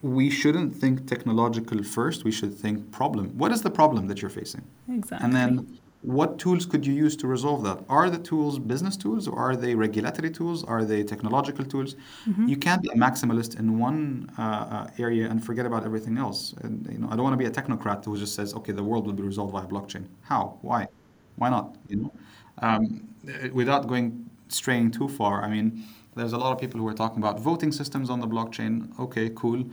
we 0.03 0.29
shouldn't 0.29 0.75
think 0.75 1.07
technological 1.07 1.83
first. 1.83 2.25
We 2.25 2.33
should 2.33 2.55
think 2.55 2.91
problem. 2.91 3.39
What 3.39 3.53
is 3.53 3.63
the 3.63 3.71
problem 3.71 4.09
that 4.09 4.21
you're 4.21 4.31
facing? 4.31 4.65
Exactly. 4.89 5.25
And 5.25 5.35
then 5.35 5.79
what 6.03 6.41
tools 6.41 6.67
could 6.67 6.85
you 6.85 6.93
use 6.93 7.15
to 7.17 7.29
resolve 7.29 7.63
that? 7.63 7.79
Are 7.89 8.11
the 8.11 8.19
tools 8.19 8.59
business 8.59 8.97
tools 8.97 9.29
or 9.29 9.39
are 9.39 9.55
they 9.55 9.77
regulatory 9.77 10.31
tools? 10.31 10.65
Are 10.65 10.85
they 10.85 11.05
technological 11.05 11.65
tools? 11.65 11.95
Mm-hmm. 12.29 12.49
You 12.49 12.57
can't 12.57 12.83
be 12.83 12.89
a 12.89 12.97
maximalist 12.97 13.59
in 13.61 13.79
one 13.79 14.29
uh, 14.37 14.43
uh, 14.43 14.91
area 14.99 15.31
and 15.31 15.45
forget 15.45 15.65
about 15.65 15.85
everything 15.85 16.19
else. 16.19 16.55
And 16.63 16.87
you 16.91 16.99
know, 16.99 17.07
I 17.07 17.11
don't 17.11 17.23
want 17.23 17.35
to 17.35 17.39
be 17.39 17.47
a 17.47 17.51
technocrat 17.51 18.05
who 18.05 18.19
just 18.19 18.35
says, 18.35 18.53
okay, 18.55 18.73
the 18.73 18.83
world 18.83 19.07
will 19.07 19.13
be 19.13 19.23
resolved 19.23 19.53
via 19.53 19.67
blockchain. 19.67 20.07
How? 20.23 20.59
Why? 20.63 20.89
Why 21.37 21.49
not? 21.49 21.77
You 21.89 21.97
know, 21.97 22.13
um, 22.59 23.09
without 23.53 23.87
going 23.87 24.29
straying 24.49 24.91
too 24.91 25.09
far. 25.09 25.45
I 25.45 25.49
mean, 25.49 25.85
there's 26.15 26.33
a 26.33 26.39
lot 26.39 26.53
of 26.53 26.61
people 26.61 26.79
who 26.81 26.89
are 26.89 26.95
talking 26.95 27.19
about 27.19 27.41
voting 27.41 27.73
systems 27.73 28.11
on 28.11 28.21
the 28.21 28.29
blockchain. 28.29 28.99
Okay, 28.99 29.31
cool 29.35 29.65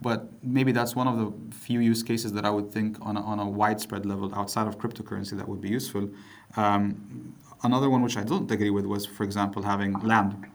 but 0.00 0.28
maybe 0.42 0.72
that's 0.72 0.94
one 0.94 1.08
of 1.08 1.18
the 1.18 1.56
few 1.56 1.80
use 1.80 2.02
cases 2.02 2.32
that 2.32 2.44
I 2.44 2.50
would 2.50 2.70
think 2.70 2.96
on 3.00 3.16
a, 3.16 3.20
on 3.20 3.38
a 3.40 3.48
widespread 3.48 4.06
level 4.06 4.32
outside 4.34 4.66
of 4.66 4.78
cryptocurrency 4.78 5.36
that 5.36 5.48
would 5.48 5.60
be 5.60 5.68
useful. 5.68 6.08
Um, 6.56 7.34
another 7.64 7.90
one 7.90 8.02
which 8.02 8.16
I 8.16 8.22
don't 8.22 8.50
agree 8.50 8.70
with 8.70 8.86
was, 8.86 9.06
for 9.06 9.24
example, 9.24 9.62
having 9.62 9.94
land 10.00 10.46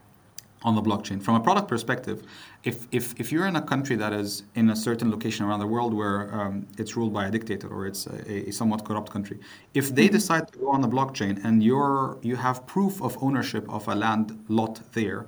on 0.64 0.74
the 0.74 0.82
blockchain. 0.82 1.22
From 1.22 1.34
a 1.34 1.40
product 1.40 1.68
perspective, 1.68 2.22
if, 2.64 2.88
if, 2.90 3.18
if 3.20 3.30
you're 3.30 3.46
in 3.46 3.56
a 3.56 3.62
country 3.62 3.96
that 3.96 4.12
is 4.12 4.44
in 4.54 4.70
a 4.70 4.76
certain 4.76 5.10
location 5.10 5.44
around 5.44 5.60
the 5.60 5.66
world 5.66 5.92
where 5.92 6.34
um, 6.34 6.66
it's 6.78 6.96
ruled 6.96 7.12
by 7.12 7.26
a 7.26 7.30
dictator 7.30 7.68
or 7.68 7.86
it's 7.86 8.06
a, 8.06 8.48
a, 8.48 8.50
somewhat 8.50 8.84
corrupt 8.84 9.10
country, 9.10 9.38
if 9.74 9.94
they 9.94 10.06
mm-hmm. 10.06 10.14
decide 10.14 10.50
to 10.52 10.58
go 10.58 10.70
on 10.70 10.80
the 10.80 10.88
blockchain 10.88 11.44
and 11.44 11.62
you're, 11.62 12.16
you 12.22 12.36
have 12.36 12.66
proof 12.66 13.02
of 13.02 13.16
ownership 13.22 13.68
of 13.68 13.86
a 13.88 13.94
land 13.94 14.44
lot 14.48 14.80
there, 14.92 15.26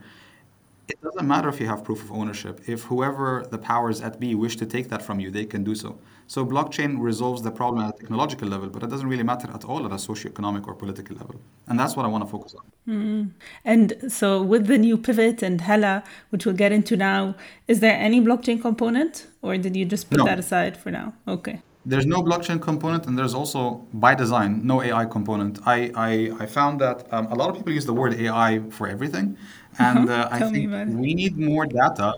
it 0.89 1.03
doesn't 1.03 1.27
matter 1.27 1.49
if 1.49 1.61
you 1.61 1.67
have 1.67 1.83
proof 1.85 2.03
of 2.03 2.13
ownership. 2.13 2.61
If 2.69 2.83
whoever 2.85 3.45
the 3.51 3.59
powers 3.59 4.01
at 4.01 4.21
be 4.21 4.35
wish 4.35 4.57
to 4.57 4.67
take 4.67 4.89
that 4.89 5.03
from 5.03 5.19
you, 5.19 5.31
they 5.31 5.45
can 5.45 5.65
do 5.65 5.75
so. 5.75 5.99
So 6.29 6.45
blockchain 6.45 7.01
resolves 7.01 7.43
the 7.43 7.51
problem 7.51 7.85
at 7.85 7.95
a 7.95 7.99
technological 7.99 8.49
level, 8.49 8.69
but 8.69 8.83
it 8.83 8.91
doesn't 8.91 9.09
really 9.09 9.23
matter 9.23 9.49
at 9.53 9.65
all 9.65 9.85
at 9.87 9.93
a 9.93 9.99
socio-economic 9.99 10.67
or 10.67 10.75
political 10.75 11.17
level. 11.17 11.41
And 11.69 11.79
that's 11.79 11.97
what 11.97 12.05
I 12.05 12.09
want 12.09 12.25
to 12.25 12.31
focus 12.31 12.55
on. 12.55 12.65
Mm. 12.89 13.31
And 13.65 14.13
so 14.13 14.43
with 14.43 14.67
the 14.67 14.79
new 14.79 14.97
pivot 14.97 15.43
and 15.43 15.61
Hella, 15.61 16.05
which 16.31 16.47
we'll 16.47 16.57
get 16.57 16.73
into 16.73 16.97
now, 16.97 17.35
is 17.67 17.81
there 17.81 17.97
any 17.97 18.21
blockchain 18.21 18.61
component 18.61 19.27
or 19.43 19.57
did 19.57 19.77
you 19.77 19.85
just 19.85 20.09
put 20.11 20.19
no. 20.19 20.25
that 20.25 20.39
aside 20.39 20.77
for 20.77 20.91
now? 20.91 21.15
Okay 21.27 21.63
there's 21.91 22.05
no 22.05 22.21
blockchain 22.29 22.61
component 22.61 23.07
and 23.07 23.17
there's 23.19 23.35
also 23.41 23.87
by 23.95 24.13
design 24.15 24.61
no 24.67 24.83
ai 24.83 25.05
component 25.05 25.59
i 25.67 25.79
i, 25.95 26.11
I 26.43 26.47
found 26.47 26.81
that 26.81 27.07
um, 27.15 27.27
a 27.35 27.37
lot 27.41 27.49
of 27.51 27.57
people 27.57 27.73
use 27.73 27.87
the 27.87 27.95
word 28.01 28.13
ai 28.15 28.61
for 28.71 28.89
everything 28.89 29.37
and 29.79 30.09
uh, 30.09 30.29
I 30.31 30.39
think 30.51 30.73
we 30.95 31.13
need 31.13 31.37
more 31.37 31.67
data. 31.67 32.15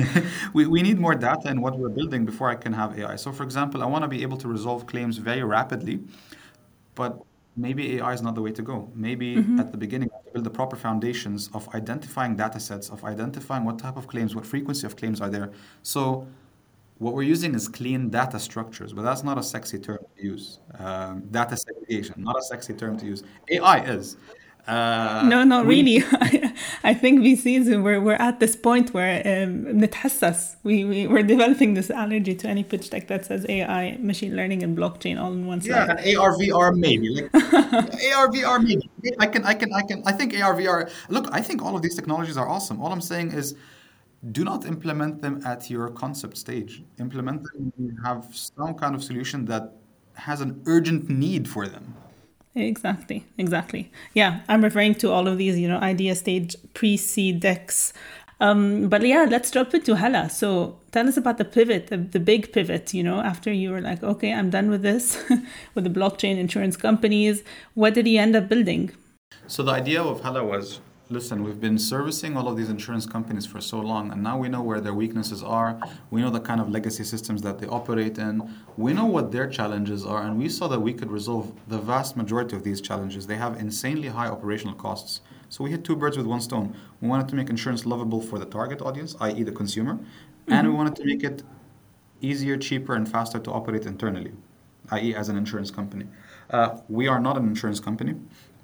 we, 0.52 0.66
we 0.66 0.82
need 0.82 0.98
more 0.98 1.14
data 1.14 1.48
in 1.48 1.62
what 1.62 1.78
we're 1.78 1.88
building 1.88 2.26
before 2.26 2.50
I 2.50 2.54
can 2.54 2.74
have 2.74 2.98
AI. 2.98 3.16
So, 3.16 3.32
for 3.32 3.44
example, 3.44 3.82
I 3.82 3.86
want 3.86 4.02
to 4.02 4.08
be 4.08 4.20
able 4.20 4.36
to 4.36 4.48
resolve 4.48 4.86
claims 4.86 5.16
very 5.16 5.42
rapidly, 5.42 6.00
but 6.94 7.22
maybe 7.56 7.96
AI 7.96 8.12
is 8.12 8.20
not 8.20 8.34
the 8.34 8.42
way 8.42 8.52
to 8.52 8.62
go. 8.62 8.90
Maybe 8.94 9.36
mm-hmm. 9.36 9.58
at 9.58 9.72
the 9.72 9.78
beginning, 9.78 10.10
to 10.10 10.32
build 10.32 10.44
the 10.44 10.50
proper 10.50 10.76
foundations 10.76 11.48
of 11.54 11.66
identifying 11.74 12.36
data 12.36 12.60
sets, 12.60 12.90
of 12.90 13.02
identifying 13.04 13.64
what 13.64 13.78
type 13.78 13.96
of 13.96 14.06
claims, 14.06 14.34
what 14.34 14.44
frequency 14.44 14.86
of 14.86 14.96
claims 14.96 15.22
are 15.22 15.30
there. 15.30 15.50
So, 15.82 16.26
what 16.98 17.14
we're 17.14 17.22
using 17.22 17.54
is 17.54 17.68
clean 17.68 18.10
data 18.10 18.38
structures, 18.38 18.92
but 18.92 19.02
that's 19.02 19.22
not 19.22 19.38
a 19.38 19.42
sexy 19.42 19.78
term 19.78 19.98
to 20.16 20.22
use. 20.22 20.58
Um, 20.78 21.22
data 21.30 21.56
segregation, 21.56 22.14
not 22.18 22.36
a 22.36 22.42
sexy 22.42 22.74
term 22.74 22.98
to 22.98 23.06
use. 23.06 23.22
AI 23.50 23.84
is. 23.84 24.16
Uh, 24.66 25.22
no, 25.24 25.44
not 25.44 25.64
we, 25.64 25.76
really. 25.76 26.04
I 26.84 26.92
think 26.92 27.20
VCs 27.20 27.82
we're, 27.82 28.02
we're 28.02 28.12
at 28.14 28.38
this 28.38 28.54
point 28.54 28.92
where 28.92 29.22
um, 29.24 29.64
we, 30.62 30.84
we 30.84 31.06
we're 31.06 31.22
developing 31.22 31.72
this 31.72 31.90
allergy 31.90 32.34
to 32.34 32.48
any 32.48 32.64
pitch 32.64 32.90
deck 32.90 33.08
that 33.08 33.24
says 33.24 33.46
AI, 33.48 33.96
machine 33.98 34.36
learning, 34.36 34.62
and 34.62 34.76
blockchain 34.76 35.18
all 35.18 35.32
in 35.32 35.46
one 35.46 35.62
slide. 35.62 35.98
Yeah, 36.04 36.20
AR 36.20 36.36
VR 36.36 36.76
maybe. 36.76 37.14
Like, 37.14 37.34
AR 37.34 38.28
VR 38.28 38.62
maybe. 38.62 38.90
I 39.18 39.26
can 39.26 39.44
I 39.44 39.54
can 39.54 39.72
I 39.72 39.80
can 39.82 40.02
I 40.04 40.12
think 40.12 40.38
AR 40.38 40.54
VR. 40.54 40.90
Look, 41.08 41.28
I 41.32 41.40
think 41.40 41.62
all 41.62 41.74
of 41.74 41.80
these 41.80 41.94
technologies 41.94 42.36
are 42.36 42.48
awesome. 42.48 42.82
All 42.82 42.92
I'm 42.92 43.00
saying 43.00 43.32
is 43.32 43.54
do 44.32 44.44
not 44.44 44.66
implement 44.66 45.22
them 45.22 45.40
at 45.44 45.70
your 45.70 45.88
concept 45.90 46.36
stage. 46.36 46.82
Implement 46.98 47.44
them 47.44 47.72
when 47.76 47.88
you 47.88 47.96
have 48.04 48.26
some 48.32 48.74
kind 48.74 48.94
of 48.94 49.02
solution 49.02 49.44
that 49.46 49.72
has 50.14 50.40
an 50.40 50.62
urgent 50.66 51.08
need 51.08 51.48
for 51.48 51.68
them. 51.68 51.94
Exactly, 52.54 53.24
exactly. 53.36 53.92
Yeah, 54.14 54.40
I'm 54.48 54.64
referring 54.64 54.96
to 54.96 55.10
all 55.10 55.28
of 55.28 55.38
these, 55.38 55.58
you 55.58 55.68
know, 55.68 55.78
idea 55.78 56.14
stage 56.16 56.56
pre-seed 56.74 57.40
decks. 57.40 57.92
Um, 58.40 58.88
but 58.88 59.06
yeah, 59.06 59.26
let's 59.28 59.50
drop 59.50 59.74
into 59.74 59.96
Hala. 59.96 60.30
So 60.30 60.78
tell 60.90 61.08
us 61.08 61.16
about 61.16 61.38
the 61.38 61.44
pivot, 61.44 61.88
the, 61.88 61.98
the 61.98 62.20
big 62.20 62.52
pivot, 62.52 62.94
you 62.94 63.02
know, 63.02 63.20
after 63.20 63.52
you 63.52 63.70
were 63.70 63.80
like, 63.80 64.02
okay, 64.02 64.32
I'm 64.32 64.50
done 64.50 64.70
with 64.70 64.82
this, 64.82 65.22
with 65.74 65.84
the 65.84 65.90
blockchain 65.90 66.36
insurance 66.38 66.76
companies. 66.76 67.42
What 67.74 67.94
did 67.94 68.06
he 68.06 68.18
end 68.18 68.34
up 68.34 68.48
building? 68.48 68.90
So 69.46 69.62
the 69.62 69.72
idea 69.72 70.02
of 70.02 70.20
Hala 70.20 70.44
was 70.44 70.80
listen, 71.10 71.42
we've 71.42 71.60
been 71.60 71.78
servicing 71.78 72.36
all 72.36 72.48
of 72.48 72.56
these 72.56 72.68
insurance 72.68 73.06
companies 73.06 73.46
for 73.46 73.60
so 73.60 73.80
long, 73.80 74.12
and 74.12 74.22
now 74.22 74.36
we 74.36 74.48
know 74.48 74.60
where 74.60 74.80
their 74.80 74.92
weaknesses 74.92 75.42
are. 75.42 75.80
We 76.10 76.20
know 76.20 76.30
the 76.30 76.40
kind 76.40 76.60
of 76.60 76.70
legacy 76.70 77.04
systems 77.04 77.40
that 77.42 77.58
they 77.58 77.66
operate 77.66 78.18
in. 78.18 78.48
We 78.76 78.92
know 78.92 79.06
what 79.06 79.32
their 79.32 79.48
challenges 79.48 80.04
are, 80.04 80.22
and 80.22 80.38
we 80.38 80.48
saw 80.48 80.68
that 80.68 80.80
we 80.80 80.92
could 80.92 81.10
resolve 81.10 81.52
the 81.66 81.78
vast 81.78 82.16
majority 82.16 82.56
of 82.56 82.62
these 82.62 82.80
challenges. 82.80 83.26
They 83.26 83.36
have 83.36 83.58
insanely 83.58 84.08
high 84.08 84.28
operational 84.28 84.74
costs. 84.74 85.22
So 85.48 85.64
we 85.64 85.70
hit 85.70 85.82
two 85.82 85.96
birds 85.96 86.18
with 86.18 86.26
one 86.26 86.42
stone. 86.42 86.76
We 87.00 87.08
wanted 87.08 87.28
to 87.28 87.34
make 87.34 87.48
insurance 87.48 87.86
lovable 87.86 88.20
for 88.20 88.38
the 88.38 88.46
target 88.46 88.82
audience, 88.82 89.16
i.e., 89.20 89.42
the 89.42 89.52
consumer, 89.52 89.94
mm-hmm. 89.94 90.52
and 90.52 90.68
we 90.68 90.74
wanted 90.74 90.96
to 90.96 91.04
make 91.06 91.24
it 91.24 91.42
easier, 92.20 92.58
cheaper, 92.58 92.94
and 92.94 93.10
faster 93.10 93.38
to 93.38 93.50
operate 93.50 93.86
internally, 93.86 94.32
i.e., 94.90 95.14
as 95.14 95.30
an 95.30 95.38
insurance 95.38 95.70
company. 95.70 96.06
Uh, 96.50 96.80
we 96.88 97.08
are 97.08 97.20
not 97.20 97.36
an 97.38 97.46
insurance 97.46 97.80
company. 97.80 98.14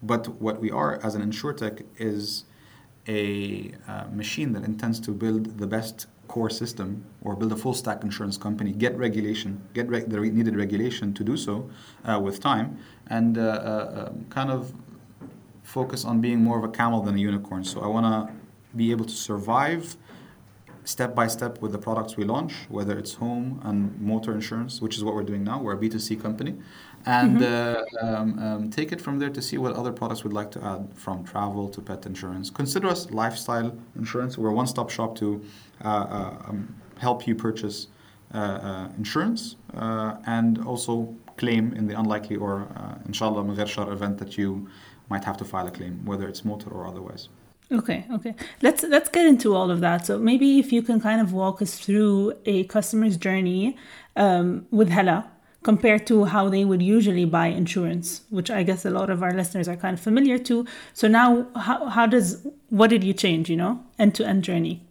But 0.07 0.29
what 0.41 0.61
we 0.61 0.71
are 0.71 1.01
as 1.03 1.15
an 1.15 1.23
insurtech 1.23 1.85
is 1.99 2.45
a 3.09 3.73
uh, 3.89 4.05
machine 4.13 4.53
that 4.53 4.65
intends 4.65 5.01
to 5.01 5.11
build 5.11 5.59
the 5.59 5.67
best 5.67 6.07
core 6.29 6.51
system 6.51 7.05
or 7.23 7.37
build 7.37 7.53
a 7.53 7.57
full 7.57 7.75
stack 7.75 8.03
insurance 8.03 8.37
company, 8.37 8.73
get 8.73 8.97
regulation, 8.97 9.63
get 9.75 9.89
reg- 9.89 10.09
the 10.09 10.19
needed 10.21 10.57
regulation 10.57 11.13
to 11.15 11.23
do 11.23 11.37
so 11.37 11.69
uh, 12.05 12.19
with 12.19 12.41
time, 12.41 12.79
and 13.09 13.37
uh, 13.37 13.43
uh 13.43 14.09
um, 14.09 14.27
kind 14.31 14.51
of 14.51 14.73
focus 15.63 16.05
on 16.05 16.21
being 16.21 16.43
more 16.43 16.59
of 16.59 16.65
a 16.65 16.69
camel 16.69 17.03
than 17.03 17.15
a 17.15 17.19
unicorn. 17.19 17.65
So 17.65 17.81
I 17.81 17.87
want 17.87 18.07
to 18.07 18.35
be 18.77 18.91
able 18.91 19.05
to 19.05 19.15
survive 19.15 19.97
step 20.85 21.15
by 21.15 21.27
step 21.27 21.61
with 21.63 21.73
the 21.73 21.79
products 21.79 22.17
we 22.17 22.25
launch, 22.25 22.53
whether 22.69 22.99
it's 22.99 23.15
home 23.15 23.61
and 23.65 23.99
motor 24.01 24.33
insurance, 24.33 24.81
which 24.81 24.97
is 24.97 25.05
what 25.05 25.15
we're 25.15 25.23
doing 25.23 25.43
now. 25.43 25.61
We're 25.61 25.73
a 25.73 25.79
B2C 25.79 26.21
company. 26.21 26.55
And 27.07 27.39
mm-hmm. 27.39 28.07
uh, 28.07 28.09
um, 28.09 28.39
um, 28.39 28.71
take 28.71 28.91
it 28.93 29.01
from 29.01 29.19
there 29.19 29.31
to 29.31 29.43
see 29.43 29.59
what 29.59 29.75
other 29.75 29.93
products 29.93 30.25
we'd 30.25 30.33
like 30.33 30.51
to 30.53 30.65
add 30.65 30.89
from 30.95 31.25
travel 31.25 31.69
to 31.69 31.81
pet 31.81 32.07
insurance. 32.07 32.49
Consider 32.49 32.89
us 32.89 33.11
lifestyle 33.11 33.77
insurance. 33.97 34.39
We're 34.39 34.51
a 34.51 34.55
one 34.55 34.67
stop 34.67 34.89
shop 34.91 35.17
to 35.17 35.45
uh, 35.85 35.89
uh, 35.89 36.49
um, 36.49 36.75
help 36.99 37.27
you 37.27 37.35
purchase 37.35 37.89
uh, 38.35 38.39
uh, 38.39 38.89
insurance 38.97 39.57
uh, 39.75 40.17
and 40.27 40.65
also 40.67 41.15
claim 41.37 41.73
in 41.75 41.87
the 41.87 41.99
unlikely 41.99 42.37
or, 42.37 42.67
inshallah, 43.07 43.43
event 43.93 44.19
that 44.19 44.37
you 44.37 44.69
might 45.09 45.25
have 45.25 45.37
to 45.37 45.45
file 45.45 45.67
a 45.69 45.71
claim, 45.71 46.05
whether 46.05 46.27
it's 46.27 46.45
motor 46.45 46.71
or 46.71 46.87
otherwise. 46.87 47.29
Okay, 47.71 48.05
okay. 48.13 48.35
Let's 48.61 48.83
let's 48.83 49.09
get 49.09 49.27
into 49.27 49.55
all 49.55 49.71
of 49.71 49.81
that. 49.81 50.07
So 50.07 50.19
maybe 50.19 50.59
if 50.59 50.73
you 50.73 50.83
can 50.83 51.01
kind 51.01 51.21
of 51.21 51.33
walk 51.33 51.63
us 51.63 51.79
through 51.79 52.35
a 52.45 52.65
customer's 52.65 53.17
journey 53.17 53.77
um, 54.17 54.67
with 54.71 54.91
Hala 54.91 55.31
compared 55.65 56.07
to 56.07 56.25
how 56.27 56.49
they 56.49 56.65
would 56.65 56.83
usually 56.83 57.25
buy 57.25 57.47
insurance, 57.49 58.23
which 58.31 58.51
I 58.51 58.63
guess 58.63 58.85
a 58.85 58.91
lot 58.91 59.11
of 59.11 59.23
our 59.23 59.33
listeners 59.33 59.67
are 59.67 59.77
kind 59.77 59.95
of 59.95 60.01
familiar 60.01 60.39
to. 60.39 60.65
So 60.93 61.09
now, 61.09 61.49
how 61.57 61.87
how 61.87 62.07
does 62.07 62.47
what 62.69 62.91
did 62.91 63.03
you 63.03 63.13
change? 63.13 63.51
You 63.51 63.57
know, 63.57 63.83
end 63.99 64.15
to 64.17 64.27
end 64.27 64.45
journey. 64.45 64.83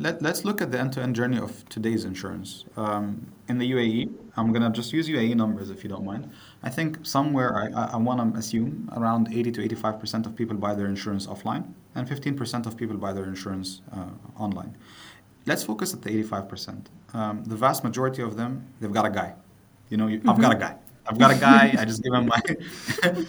Let, 0.00 0.22
let's 0.22 0.44
look 0.44 0.62
at 0.62 0.70
the 0.70 0.78
end-to-end 0.78 1.16
journey 1.16 1.38
of 1.38 1.68
today's 1.68 2.04
insurance. 2.04 2.64
Um, 2.76 3.32
in 3.48 3.58
the 3.58 3.68
UAE, 3.72 4.12
I'm 4.36 4.52
going 4.52 4.62
to 4.62 4.70
just 4.70 4.92
use 4.92 5.08
UAE 5.08 5.34
numbers 5.34 5.70
if 5.70 5.82
you 5.82 5.90
don't 5.90 6.04
mind. 6.04 6.30
I 6.62 6.70
think 6.70 6.98
somewhere, 7.02 7.72
I, 7.74 7.94
I 7.94 7.96
want 7.96 8.32
to 8.32 8.38
assume, 8.38 8.88
around 8.94 9.34
80 9.34 9.50
to 9.50 9.68
85% 9.68 10.26
of 10.26 10.36
people 10.36 10.56
buy 10.56 10.72
their 10.76 10.86
insurance 10.86 11.26
offline 11.26 11.72
and 11.96 12.06
15% 12.06 12.66
of 12.66 12.76
people 12.76 12.96
buy 12.96 13.12
their 13.12 13.24
insurance 13.24 13.80
uh, 13.92 14.10
online. 14.36 14.76
Let's 15.46 15.64
focus 15.64 15.92
at 15.94 16.02
the 16.02 16.10
85%. 16.22 16.86
Um, 17.12 17.42
the 17.42 17.56
vast 17.56 17.82
majority 17.82 18.22
of 18.22 18.36
them, 18.36 18.68
they've 18.80 18.92
got 18.92 19.04
a 19.04 19.10
guy. 19.10 19.34
You 19.90 19.96
know, 19.96 20.06
you, 20.06 20.18
mm-hmm. 20.18 20.30
I've 20.30 20.40
got 20.40 20.52
a 20.52 20.58
guy. 20.58 20.76
I've 21.06 21.18
got 21.18 21.30
a 21.30 21.36
guy. 21.36 21.74
I 21.78 21.84
just 21.84 22.02
give 22.02 22.12
him 22.12 22.26
my. 22.26 22.40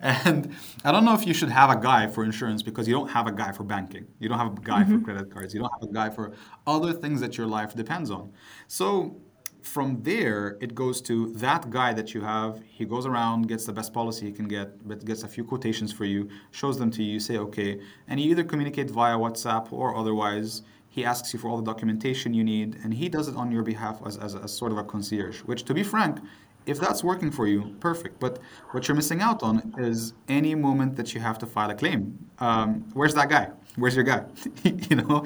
and 0.00 0.54
I 0.84 0.92
don't 0.92 1.04
know 1.04 1.14
if 1.14 1.26
you 1.26 1.34
should 1.34 1.50
have 1.50 1.70
a 1.70 1.76
guy 1.76 2.06
for 2.06 2.24
insurance 2.24 2.62
because 2.62 2.88
you 2.88 2.94
don't 2.94 3.10
have 3.10 3.26
a 3.26 3.32
guy 3.32 3.52
for 3.52 3.64
banking. 3.64 4.06
You 4.18 4.28
don't 4.28 4.38
have 4.38 4.56
a 4.56 4.60
guy 4.60 4.82
mm-hmm. 4.82 4.98
for 4.98 5.04
credit 5.04 5.30
cards. 5.30 5.52
You 5.52 5.60
don't 5.60 5.72
have 5.78 5.88
a 5.88 5.92
guy 5.92 6.08
for 6.10 6.32
other 6.66 6.92
things 6.92 7.20
that 7.20 7.36
your 7.36 7.46
life 7.46 7.74
depends 7.74 8.10
on. 8.10 8.32
So 8.66 9.20
from 9.64 10.02
there, 10.02 10.58
it 10.60 10.74
goes 10.74 11.00
to 11.02 11.32
that 11.32 11.70
guy 11.70 11.92
that 11.94 12.14
you 12.14 12.20
have. 12.20 12.60
He 12.66 12.84
goes 12.84 13.06
around, 13.06 13.48
gets 13.48 13.64
the 13.64 13.72
best 13.72 13.92
policy 13.92 14.26
he 14.26 14.32
can 14.32 14.46
get, 14.46 14.86
but 14.86 15.04
gets 15.04 15.22
a 15.22 15.28
few 15.28 15.44
quotations 15.44 15.92
for 15.92 16.04
you, 16.04 16.28
shows 16.50 16.78
them 16.78 16.90
to 16.92 17.02
you, 17.02 17.14
you 17.14 17.20
say 17.20 17.38
okay, 17.38 17.80
and 18.08 18.20
you 18.20 18.30
either 18.30 18.44
communicate 18.44 18.90
via 18.90 19.16
WhatsApp 19.16 19.72
or 19.72 19.96
otherwise. 19.96 20.62
He 20.94 21.04
asks 21.04 21.32
you 21.32 21.40
for 21.40 21.48
all 21.48 21.56
the 21.56 21.68
documentation 21.72 22.34
you 22.34 22.44
need, 22.44 22.78
and 22.84 22.94
he 22.94 23.08
does 23.08 23.26
it 23.26 23.34
on 23.34 23.50
your 23.50 23.64
behalf 23.64 24.00
as, 24.06 24.16
as, 24.16 24.36
as 24.36 24.56
sort 24.56 24.70
of 24.70 24.78
a 24.78 24.84
concierge, 24.84 25.40
which, 25.40 25.64
to 25.64 25.74
be 25.74 25.82
frank, 25.82 26.20
If 26.66 26.78
that's 26.84 27.02
working 27.04 27.30
for 27.38 27.46
you, 27.52 27.60
perfect. 27.88 28.14
But 28.24 28.34
what 28.70 28.86
you're 28.86 28.94
missing 29.02 29.20
out 29.28 29.42
on 29.42 29.56
is 29.76 30.14
any 30.28 30.54
moment 30.54 30.96
that 30.98 31.08
you 31.12 31.20
have 31.28 31.38
to 31.42 31.46
file 31.54 31.70
a 31.70 31.74
claim. 31.82 32.00
Um, 32.38 32.68
where's 32.98 33.14
that 33.18 33.28
guy? 33.28 33.46
Where's 33.80 33.96
your 33.98 34.06
guy? 34.12 34.22
you 34.88 34.96
know, 35.00 35.16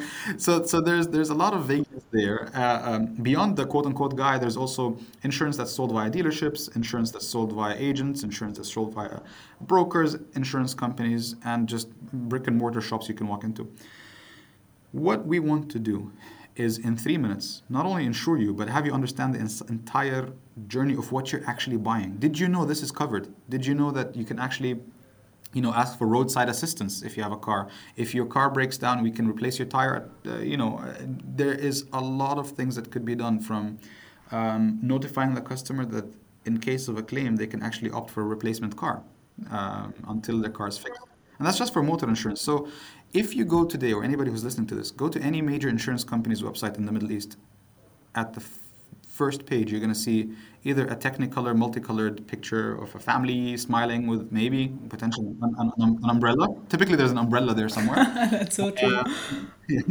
so 0.45 0.51
so 0.71 0.77
there's 0.89 1.07
there's 1.15 1.33
a 1.37 1.39
lot 1.45 1.53
of 1.59 1.61
vagueness 1.73 2.05
there. 2.19 2.39
Uh, 2.63 2.81
um, 2.91 3.03
beyond 3.29 3.51
the 3.59 3.67
quote 3.73 3.87
unquote 3.91 4.17
guy, 4.25 4.35
there's 4.43 4.59
also 4.63 4.83
insurance 5.29 5.57
that's 5.59 5.75
sold 5.79 5.93
via 5.97 6.11
dealerships, 6.17 6.61
insurance 6.81 7.11
that's 7.15 7.29
sold 7.35 7.51
via 7.61 7.77
agents, 7.89 8.19
insurance 8.29 8.57
that's 8.59 8.73
sold 8.77 8.91
via 8.99 9.21
brokers, 9.73 10.11
insurance 10.41 10.73
companies, 10.85 11.25
and 11.51 11.61
just 11.75 11.87
brick 12.33 12.45
and 12.49 12.57
mortar 12.63 12.83
shops 12.89 13.05
you 13.11 13.17
can 13.21 13.29
walk 13.33 13.45
into. 13.49 13.63
What 14.93 15.27
we 15.27 15.39
want 15.39 15.71
to 15.73 15.79
do 15.79 16.13
is 16.57 16.79
in 16.79 16.97
three 16.97 17.17
minutes 17.17 17.63
not 17.69 17.87
only 17.87 18.05
insure 18.05 18.37
you 18.37 18.53
but 18.53 18.69
have 18.69 18.85
you 18.85 18.93
understand 18.93 19.35
the 19.35 19.65
entire 19.69 20.33
journey 20.67 20.95
of 20.95 21.13
what 21.13 21.31
you're 21.31 21.47
actually 21.47 21.77
buying. 21.77 22.17
Did 22.17 22.39
you 22.39 22.49
know 22.49 22.65
this 22.65 22.83
is 22.83 22.91
covered? 22.91 23.29
Did 23.49 23.65
you 23.65 23.75
know 23.75 23.91
that 23.93 24.17
you 24.17 24.25
can 24.25 24.39
actually 24.39 24.81
you 25.53 25.63
know 25.63 25.73
ask 25.73 25.97
for 25.99 26.07
roadside 26.07 26.49
assistance 26.49 27.03
if 27.03 27.17
you 27.17 27.23
have 27.23 27.33
a 27.33 27.37
car? 27.37 27.69
If 27.97 28.15
your 28.15 28.27
car 28.27 28.51
breaks 28.51 28.79
down 28.79 29.03
we 29.03 29.11
can 29.11 29.29
replace 29.29 29.59
your 29.59 29.69
tire 29.69 30.11
uh, 30.27 30.39
you 30.39 30.57
know 30.57 30.79
uh, 30.79 30.95
there 31.43 31.55
is 31.55 31.87
a 31.93 32.01
lot 32.01 32.39
of 32.39 32.51
things 32.51 32.75
that 32.77 32.91
could 32.91 33.05
be 33.05 33.15
done 33.15 33.41
from 33.41 33.79
um, 34.31 34.79
notifying 34.83 35.35
the 35.35 35.41
customer 35.41 35.85
that 35.87 36.07
in 36.45 36.59
case 36.59 36.89
of 36.89 36.97
a 36.99 37.03
claim 37.03 37.37
they 37.37 37.47
can 37.47 37.63
actually 37.63 37.91
opt 37.91 38.11
for 38.11 38.23
a 38.23 38.27
replacement 38.27 38.77
car 38.77 39.03
um, 39.51 39.95
until 40.09 40.41
their 40.41 40.51
car 40.51 40.69
is 40.69 40.79
fixed 40.79 41.03
and 41.39 41.47
that's 41.47 41.59
just 41.59 41.73
for 41.73 41.83
motor 41.83 42.09
insurance 42.09 42.41
so 42.41 42.69
if 43.13 43.35
you 43.35 43.45
go 43.45 43.65
today, 43.65 43.93
or 43.93 44.05
anybody 44.05 44.31
who's 44.31 44.45
listening 44.45 44.67
to 44.69 44.75
this, 44.75 44.91
go 44.91 45.09
to 45.09 45.21
any 45.21 45.41
major 45.41 45.69
insurance 45.69 46.05
company's 46.05 46.43
website 46.43 46.77
in 46.77 46.85
the 46.85 46.93
Middle 46.93 47.11
East. 47.11 47.37
At 48.15 48.35
the 48.35 48.41
f- 48.41 48.59
first 49.07 49.47
page, 49.47 49.71
you're 49.71 49.81
going 49.81 49.93
to 49.93 49.99
see 49.99 50.33
either 50.65 50.87
a 50.87 50.97
Technicolor, 50.97 51.57
multicolored 51.57 52.27
picture 52.27 52.75
of 52.75 52.95
a 52.95 52.99
family 52.99 53.57
smiling 53.57 54.07
with 54.07 54.31
maybe 54.31 54.73
potentially 54.89 55.35
an, 55.41 55.55
an, 55.59 55.73
an 55.79 56.11
umbrella. 56.11 56.49
Typically, 56.69 56.97
there's 56.97 57.11
an 57.11 57.19
umbrella 57.19 57.55
there 57.55 57.69
somewhere. 57.69 58.05
That's 58.31 58.57
so 58.57 58.71
true. 58.71 58.97
Uh, 58.97 59.05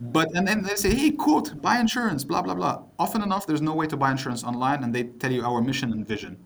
but 0.00 0.28
and 0.34 0.46
then 0.46 0.62
they 0.62 0.74
say, 0.74 0.94
hey, 0.94 1.10
quote, 1.10 1.62
buy 1.62 1.78
insurance, 1.78 2.24
blah 2.24 2.42
blah 2.42 2.54
blah. 2.54 2.82
Often 2.98 3.22
enough, 3.22 3.46
there's 3.46 3.62
no 3.62 3.74
way 3.74 3.86
to 3.86 3.96
buy 3.96 4.10
insurance 4.10 4.44
online, 4.44 4.84
and 4.84 4.94
they 4.94 5.04
tell 5.04 5.32
you 5.32 5.44
our 5.44 5.62
mission 5.62 5.92
and 5.92 6.06
vision 6.06 6.36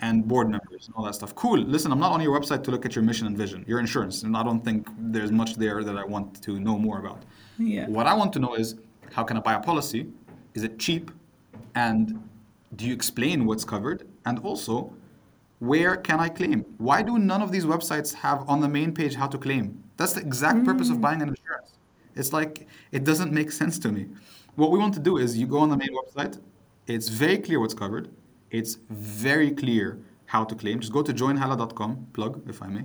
and 0.00 0.26
board 0.26 0.48
members 0.48 0.86
and 0.86 0.94
all 0.96 1.04
that 1.04 1.14
stuff. 1.14 1.34
Cool. 1.34 1.58
Listen, 1.58 1.92
I'm 1.92 2.00
not 2.00 2.12
on 2.12 2.20
your 2.20 2.38
website 2.38 2.64
to 2.64 2.70
look 2.70 2.86
at 2.86 2.94
your 2.94 3.04
mission 3.04 3.26
and 3.26 3.36
vision, 3.36 3.64
your 3.66 3.80
insurance, 3.80 4.22
and 4.22 4.36
I 4.36 4.42
don't 4.42 4.64
think 4.64 4.88
there's 4.98 5.30
much 5.30 5.56
there 5.56 5.84
that 5.84 5.96
I 5.96 6.04
want 6.04 6.42
to 6.42 6.58
know 6.58 6.78
more 6.78 6.98
about. 6.98 7.22
Yeah. 7.58 7.86
What 7.88 8.06
I 8.06 8.14
want 8.14 8.32
to 8.34 8.38
know 8.38 8.54
is 8.54 8.76
how 9.12 9.24
can 9.24 9.36
I 9.36 9.40
buy 9.40 9.54
a 9.54 9.60
policy? 9.60 10.06
Is 10.54 10.64
it 10.64 10.78
cheap? 10.78 11.10
And 11.74 12.22
do 12.76 12.86
you 12.86 12.94
explain 12.94 13.44
what's 13.44 13.64
covered? 13.64 14.06
And 14.24 14.38
also, 14.40 14.92
where 15.58 15.96
can 15.96 16.18
I 16.18 16.28
claim? 16.28 16.64
Why 16.78 17.02
do 17.02 17.18
none 17.18 17.42
of 17.42 17.52
these 17.52 17.66
websites 17.66 18.14
have 18.14 18.48
on 18.48 18.60
the 18.60 18.68
main 18.68 18.92
page 18.92 19.14
how 19.14 19.26
to 19.28 19.38
claim? 19.38 19.82
That's 19.96 20.14
the 20.14 20.20
exact 20.20 20.64
purpose 20.64 20.88
of 20.88 20.96
mm. 20.96 21.02
buying 21.02 21.20
an 21.20 21.28
insurance. 21.28 21.72
It's 22.16 22.32
like 22.32 22.66
it 22.92 23.04
doesn't 23.04 23.32
make 23.32 23.52
sense 23.52 23.78
to 23.80 23.92
me. 23.92 24.06
What 24.56 24.70
we 24.70 24.78
want 24.78 24.94
to 24.94 25.00
do 25.00 25.18
is 25.18 25.36
you 25.36 25.46
go 25.46 25.58
on 25.58 25.68
the 25.68 25.76
main 25.76 25.90
website, 25.94 26.40
it's 26.86 27.08
very 27.08 27.38
clear 27.38 27.60
what's 27.60 27.74
covered 27.74 28.08
it's 28.50 28.78
very 28.88 29.50
clear 29.50 29.98
how 30.26 30.44
to 30.44 30.54
claim. 30.54 30.80
Just 30.80 30.92
go 30.92 31.02
to 31.02 31.12
joinhala.com, 31.12 32.08
plug 32.12 32.48
if 32.48 32.62
I 32.62 32.68
may, 32.68 32.84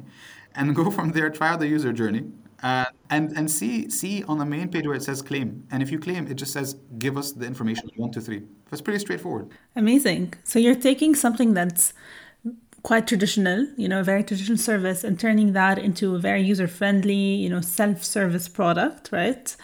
and 0.56 0.76
go 0.76 0.90
from 0.92 1.12
there, 1.12 1.30
try 1.30 1.50
out 1.50 1.60
the 1.60 1.68
user 1.68 1.94
journey, 1.94 2.24
uh, 2.64 2.86
and 3.10 3.32
and 3.38 3.50
see 3.50 3.90
see 3.90 4.24
on 4.24 4.38
the 4.38 4.46
main 4.46 4.70
page 4.70 4.86
where 4.88 4.96
it 4.96 5.04
says 5.04 5.22
claim. 5.22 5.68
And 5.72 5.84
if 5.84 5.92
you 5.92 6.00
claim, 6.00 6.28
it 6.28 6.36
just 6.36 6.54
says 6.54 6.78
give 6.98 7.18
us 7.18 7.32
the 7.32 7.46
information 7.46 7.90
one 7.98 8.12
two 8.12 8.22
three. 8.22 8.44
That's 8.70 8.82
pretty 8.82 9.00
straightforward. 9.00 9.50
Amazing. 9.76 10.34
So 10.44 10.60
you're 10.60 10.82
taking 10.90 11.16
something 11.16 11.54
that's 11.54 11.94
quite 12.86 13.08
traditional, 13.08 13.68
you 13.78 13.88
know, 13.90 14.00
a 14.02 14.04
very 14.04 14.24
traditional 14.24 14.58
service, 14.60 15.04
and 15.04 15.20
turning 15.20 15.54
that 15.54 15.78
into 15.80 16.16
a 16.16 16.20
very 16.20 16.42
user 16.42 16.68
friendly, 16.68 17.26
you 17.44 17.50
know, 17.50 17.62
self 17.62 18.04
service 18.04 18.48
product, 18.48 19.10
right? 19.12 19.56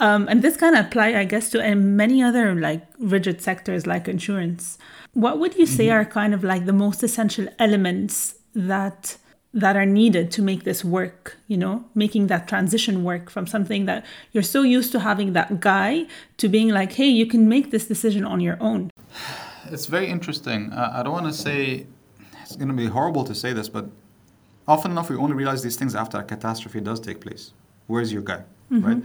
Um, 0.00 0.26
and 0.28 0.42
this 0.42 0.56
kind 0.56 0.76
of 0.76 0.86
apply, 0.86 1.14
I 1.14 1.24
guess, 1.24 1.50
to 1.50 1.74
many 1.74 2.22
other 2.22 2.54
like 2.54 2.84
rigid 2.98 3.40
sectors 3.40 3.86
like 3.86 4.08
insurance. 4.08 4.78
What 5.12 5.38
would 5.38 5.56
you 5.56 5.66
say 5.66 5.86
mm-hmm. 5.86 5.96
are 5.96 6.04
kind 6.04 6.34
of 6.34 6.42
like 6.42 6.66
the 6.66 6.72
most 6.72 7.02
essential 7.02 7.46
elements 7.58 8.34
that 8.54 9.16
that 9.54 9.76
are 9.76 9.86
needed 9.86 10.32
to 10.32 10.42
make 10.42 10.64
this 10.64 10.84
work, 10.84 11.36
you 11.46 11.56
know, 11.56 11.84
making 11.94 12.26
that 12.26 12.48
transition 12.48 13.04
work 13.04 13.30
from 13.30 13.46
something 13.46 13.84
that 13.86 14.04
you're 14.32 14.42
so 14.42 14.62
used 14.62 14.90
to 14.90 14.98
having 14.98 15.32
that 15.32 15.60
guy 15.60 16.04
to 16.38 16.48
being 16.48 16.70
like, 16.70 16.92
hey, 16.92 17.06
you 17.06 17.24
can 17.24 17.48
make 17.48 17.70
this 17.70 17.86
decision 17.86 18.24
on 18.24 18.40
your 18.40 18.58
own? 18.60 18.90
It's 19.70 19.86
very 19.86 20.08
interesting. 20.08 20.70
Uh, 20.74 20.92
I 20.92 21.02
don't 21.02 21.14
want 21.14 21.24
to 21.24 21.32
say 21.32 21.86
it's 22.42 22.54
going 22.54 22.68
to 22.68 22.74
be 22.74 22.86
horrible 22.86 23.24
to 23.24 23.34
say 23.34 23.54
this, 23.54 23.70
but 23.70 23.86
often 24.68 24.90
enough 24.90 25.08
we 25.08 25.16
only 25.16 25.34
realize 25.34 25.62
these 25.62 25.76
things 25.76 25.94
after 25.94 26.18
a 26.18 26.22
catastrophe 26.22 26.82
does 26.82 27.00
take 27.00 27.22
place. 27.22 27.54
Where's 27.86 28.12
your 28.12 28.20
guy? 28.20 28.44
Mm-hmm. 28.70 28.86
Right? 28.86 29.02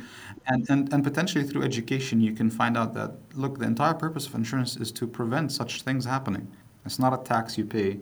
And, 0.48 0.69
and, 0.69 0.93
and 0.93 1.04
potentially 1.04 1.43
through 1.43 1.63
education, 1.63 2.22
you 2.22 2.34
can 2.34 2.50
find 2.50 2.78
out 2.78 2.93
that, 2.93 3.12
look, 3.36 3.60
the 3.60 3.65
entire 3.65 3.93
purpose 3.93 4.26
of 4.26 4.36
insurance 4.36 4.78
is 4.78 4.91
to 4.93 5.06
prevent 5.06 5.52
such 5.52 5.82
things 5.82 6.06
happening. 6.06 6.48
It's 6.86 7.00
not 7.00 7.13
a 7.13 7.24
tax 7.24 7.58
you 7.58 7.65
pay 7.65 8.00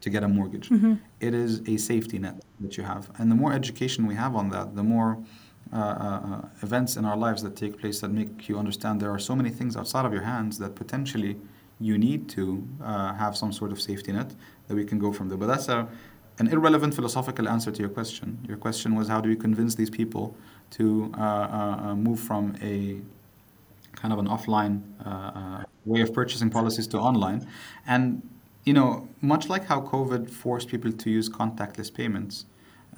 to 0.00 0.10
get 0.10 0.22
a 0.22 0.28
mortgage, 0.28 0.68
mm-hmm. 0.68 0.94
it 1.20 1.32
is 1.32 1.62
a 1.66 1.76
safety 1.78 2.18
net 2.18 2.42
that 2.60 2.76
you 2.76 2.84
have. 2.84 3.10
And 3.18 3.30
the 3.30 3.34
more 3.34 3.52
education 3.52 4.06
we 4.06 4.14
have 4.14 4.36
on 4.36 4.50
that, 4.50 4.76
the 4.76 4.82
more 4.82 5.18
uh, 5.72 5.76
uh, 5.76 6.48
events 6.62 6.96
in 6.96 7.04
our 7.04 7.16
lives 7.16 7.42
that 7.42 7.56
take 7.56 7.78
place 7.80 8.00
that 8.00 8.10
make 8.10 8.48
you 8.48 8.56
understand 8.56 9.00
there 9.00 9.10
are 9.10 9.18
so 9.18 9.34
many 9.34 9.50
things 9.50 9.76
outside 9.76 10.04
of 10.04 10.12
your 10.12 10.22
hands 10.22 10.58
that 10.58 10.76
potentially 10.76 11.36
you 11.80 11.98
need 11.98 12.28
to 12.28 12.66
uh, 12.84 13.12
have 13.14 13.36
some 13.36 13.52
sort 13.52 13.72
of 13.72 13.80
safety 13.80 14.12
net 14.12 14.32
that 14.68 14.74
we 14.74 14.84
can 14.84 14.98
go 14.98 15.12
from 15.12 15.28
there. 15.28 15.36
But 15.36 15.46
that's 15.48 15.68
a, 15.68 15.88
an 16.38 16.48
irrelevant 16.48 16.94
philosophical 16.94 17.48
answer 17.48 17.72
to 17.72 17.80
your 17.80 17.88
question. 17.88 18.38
Your 18.46 18.56
question 18.58 18.94
was 18.94 19.08
how 19.08 19.20
do 19.20 19.28
we 19.28 19.36
convince 19.36 19.74
these 19.74 19.90
people 19.90 20.36
to 20.70 21.12
uh, 21.16 21.20
uh, 21.20 21.80
uh, 21.82 21.94
move 21.94 22.20
from 22.20 22.54
a 22.62 23.00
kind 23.94 24.12
of 24.12 24.18
an 24.18 24.26
offline 24.26 24.82
way 25.84 26.00
of 26.00 26.12
purchasing 26.12 26.50
policies 26.50 26.86
to 26.88 26.98
online. 26.98 27.46
And 27.86 28.22
you 28.64 28.72
know, 28.72 29.08
much 29.20 29.48
like 29.48 29.64
how 29.64 29.80
COVID 29.80 30.28
forced 30.28 30.68
people 30.68 30.92
to 30.92 31.10
use 31.10 31.28
contactless 31.28 31.94
payments, 31.94 32.46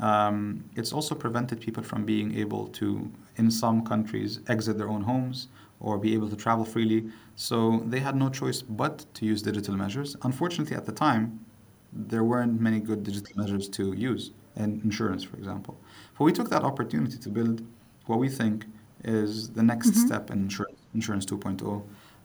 um, 0.00 0.64
it's 0.76 0.92
also 0.92 1.14
prevented 1.14 1.60
people 1.60 1.82
from 1.82 2.06
being 2.06 2.34
able 2.38 2.68
to, 2.68 3.10
in 3.36 3.50
some 3.50 3.84
countries, 3.84 4.40
exit 4.48 4.78
their 4.78 4.88
own 4.88 5.02
homes 5.02 5.48
or 5.80 5.98
be 5.98 6.14
able 6.14 6.28
to 6.30 6.36
travel 6.36 6.64
freely. 6.64 7.10
So 7.36 7.82
they 7.86 8.00
had 8.00 8.16
no 8.16 8.30
choice 8.30 8.62
but 8.62 9.04
to 9.14 9.26
use 9.26 9.42
digital 9.42 9.76
measures. 9.76 10.16
Unfortunately, 10.22 10.76
at 10.76 10.86
the 10.86 10.92
time, 10.92 11.44
there 11.92 12.24
weren't 12.24 12.60
many 12.60 12.80
good 12.80 13.02
digital 13.02 13.32
measures 13.36 13.68
to 13.70 13.92
use 13.92 14.30
and 14.56 14.82
insurance, 14.84 15.22
for 15.22 15.36
example. 15.36 15.78
But 16.18 16.24
we 16.24 16.32
took 16.32 16.50
that 16.50 16.64
opportunity 16.64 17.16
to 17.16 17.28
build 17.28 17.64
what 18.06 18.18
we 18.18 18.28
think 18.28 18.66
is 19.04 19.50
the 19.50 19.62
next 19.62 19.90
mm-hmm. 19.90 20.06
step 20.06 20.30
in 20.30 20.38
insurance, 20.40 20.80
insurance 20.94 21.24
2.0. 21.24 21.82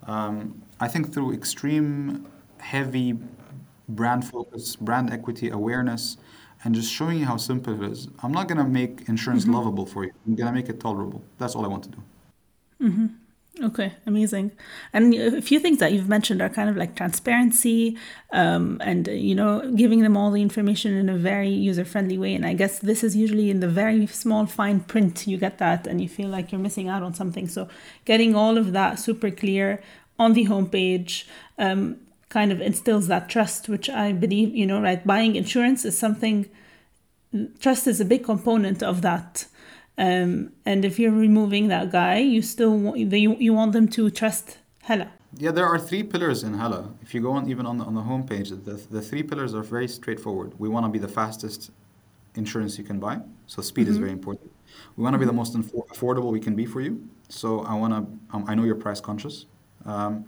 Um, 0.08 0.62
I 0.80 0.88
think 0.88 1.14
through 1.14 1.34
extreme, 1.34 2.28
heavy 2.60 3.18
brand 3.90 4.26
focus, 4.26 4.76
brand 4.76 5.14
equity 5.14 5.50
awareness, 5.50 6.18
and 6.64 6.74
just 6.74 6.92
showing 6.92 7.20
you 7.20 7.26
how 7.26 7.38
simple 7.38 7.84
it 7.84 7.92
is. 7.92 8.08
I'm 8.24 8.32
not 8.32 8.48
going 8.48 8.58
to 8.58 8.64
make 8.64 9.08
insurance 9.08 9.44
mm-hmm. 9.44 9.54
lovable 9.54 9.86
for 9.86 10.06
you. 10.06 10.12
I'm 10.26 10.36
going 10.36 10.48
to 10.48 10.54
make 10.54 10.70
it 10.70 10.80
tolerable. 10.80 11.24
That's 11.38 11.56
all 11.56 11.66
I 11.66 11.68
want 11.68 11.84
to 11.84 11.90
do. 11.90 12.04
Mm-hmm. 12.82 13.06
Okay, 13.62 13.94
amazing. 14.08 14.52
And 14.94 15.14
a 15.14 15.42
few 15.42 15.60
things 15.60 15.78
that 15.78 15.94
you've 15.94 16.10
mentioned 16.10 16.42
are 16.42 16.50
kind 16.50 16.72
of 16.72 16.76
like 16.76 16.96
transparency 16.96 17.98
um, 18.32 18.82
and, 18.84 19.08
you 19.08 19.36
know, 19.36 19.72
giving 19.76 20.02
them 20.02 20.18
all 20.18 20.32
the 20.32 20.42
information 20.42 20.94
in 20.96 21.08
a 21.08 21.16
very 21.16 21.50
user 21.50 21.86
friendly 21.86 22.18
way. 22.18 22.34
And 22.34 22.48
I 22.48 22.54
guess 22.54 22.80
this 22.80 23.04
is 23.04 23.16
usually 23.16 23.52
in 23.52 23.60
the 23.60 23.68
very 23.68 24.08
small 24.08 24.48
fine 24.48 24.80
print, 24.80 25.28
you 25.28 25.38
get 25.38 25.60
that 25.60 25.86
and 25.86 26.02
you 26.02 26.10
feel 26.10 26.30
like 26.30 26.52
you're 26.52 26.60
missing 26.60 26.90
out 26.90 27.04
on 27.04 27.14
something. 27.14 27.48
So 27.48 27.70
getting 28.06 28.34
all 28.34 28.58
of 28.58 28.74
that 28.74 29.00
super 29.00 29.30
clear 29.30 29.84
on 30.18 30.34
the 30.34 30.46
homepage 30.46 31.26
um, 31.60 31.98
kind 32.30 32.52
of 32.52 32.60
instills 32.60 33.08
that 33.08 33.30
trust, 33.30 33.70
which 33.70 33.88
I 33.88 34.14
believe, 34.14 34.56
you 34.56 34.66
know, 34.66 34.82
right? 34.82 35.06
Buying 35.06 35.36
insurance 35.36 35.86
is 35.86 35.98
something, 35.98 36.50
trust 37.60 37.86
is 37.86 38.02
a 38.02 38.06
big 38.06 38.24
component 38.24 38.82
of 38.82 39.04
that. 39.04 39.46
Um, 39.98 40.52
and 40.66 40.84
if 40.86 40.98
you're 41.00 41.12
removing 41.12 41.68
that 41.68 41.92
guy, 41.92 42.18
you 42.18 42.42
still 42.42 42.78
want, 42.78 42.98
you, 42.98 43.36
you 43.40 43.54
want 43.54 43.74
them 43.74 43.88
to 43.90 44.10
trust 44.10 44.58
Hala. 44.84 45.12
Yeah, 45.38 45.52
there 45.52 45.66
are 45.66 45.80
three 45.80 46.04
pillars 46.04 46.44
in 46.44 46.56
Hala. 46.56 46.92
If 47.02 47.14
you 47.14 47.22
go 47.22 47.32
on 47.32 47.50
even 47.50 47.66
on 47.66 47.78
the, 47.78 47.86
on 47.86 47.96
the 47.96 48.02
homepage, 48.02 48.50
the, 48.66 48.74
the 48.74 49.02
three 49.02 49.24
pillars 49.24 49.54
are 49.54 49.64
very 49.64 49.88
straightforward. 49.88 50.54
We 50.60 50.70
want 50.70 50.86
to 50.86 50.90
be 50.90 51.00
the 51.00 51.08
fastest 51.08 51.72
insurance 52.36 52.78
you 52.78 52.84
can 52.84 53.00
buy, 53.00 53.22
so 53.48 53.62
speed 53.62 53.84
mm-hmm. 53.84 53.92
is 53.92 53.98
very 53.98 54.12
important. 54.12 54.52
We 54.96 55.04
want 55.04 55.14
to 55.14 55.20
be 55.20 55.26
the 55.26 55.34
most 55.34 55.54
infor- 55.54 55.88
affordable 55.88 56.32
we 56.32 56.40
can 56.40 56.56
be 56.56 56.66
for 56.66 56.82
you. 56.82 57.08
So 57.30 57.62
I 57.62 57.74
want 57.74 57.94
to. 57.94 58.36
Um, 58.36 58.46
I 58.48 58.56
know 58.56 58.64
you're 58.64 58.76
price 58.76 59.02
conscious. 59.02 59.46
Um, 59.86 60.26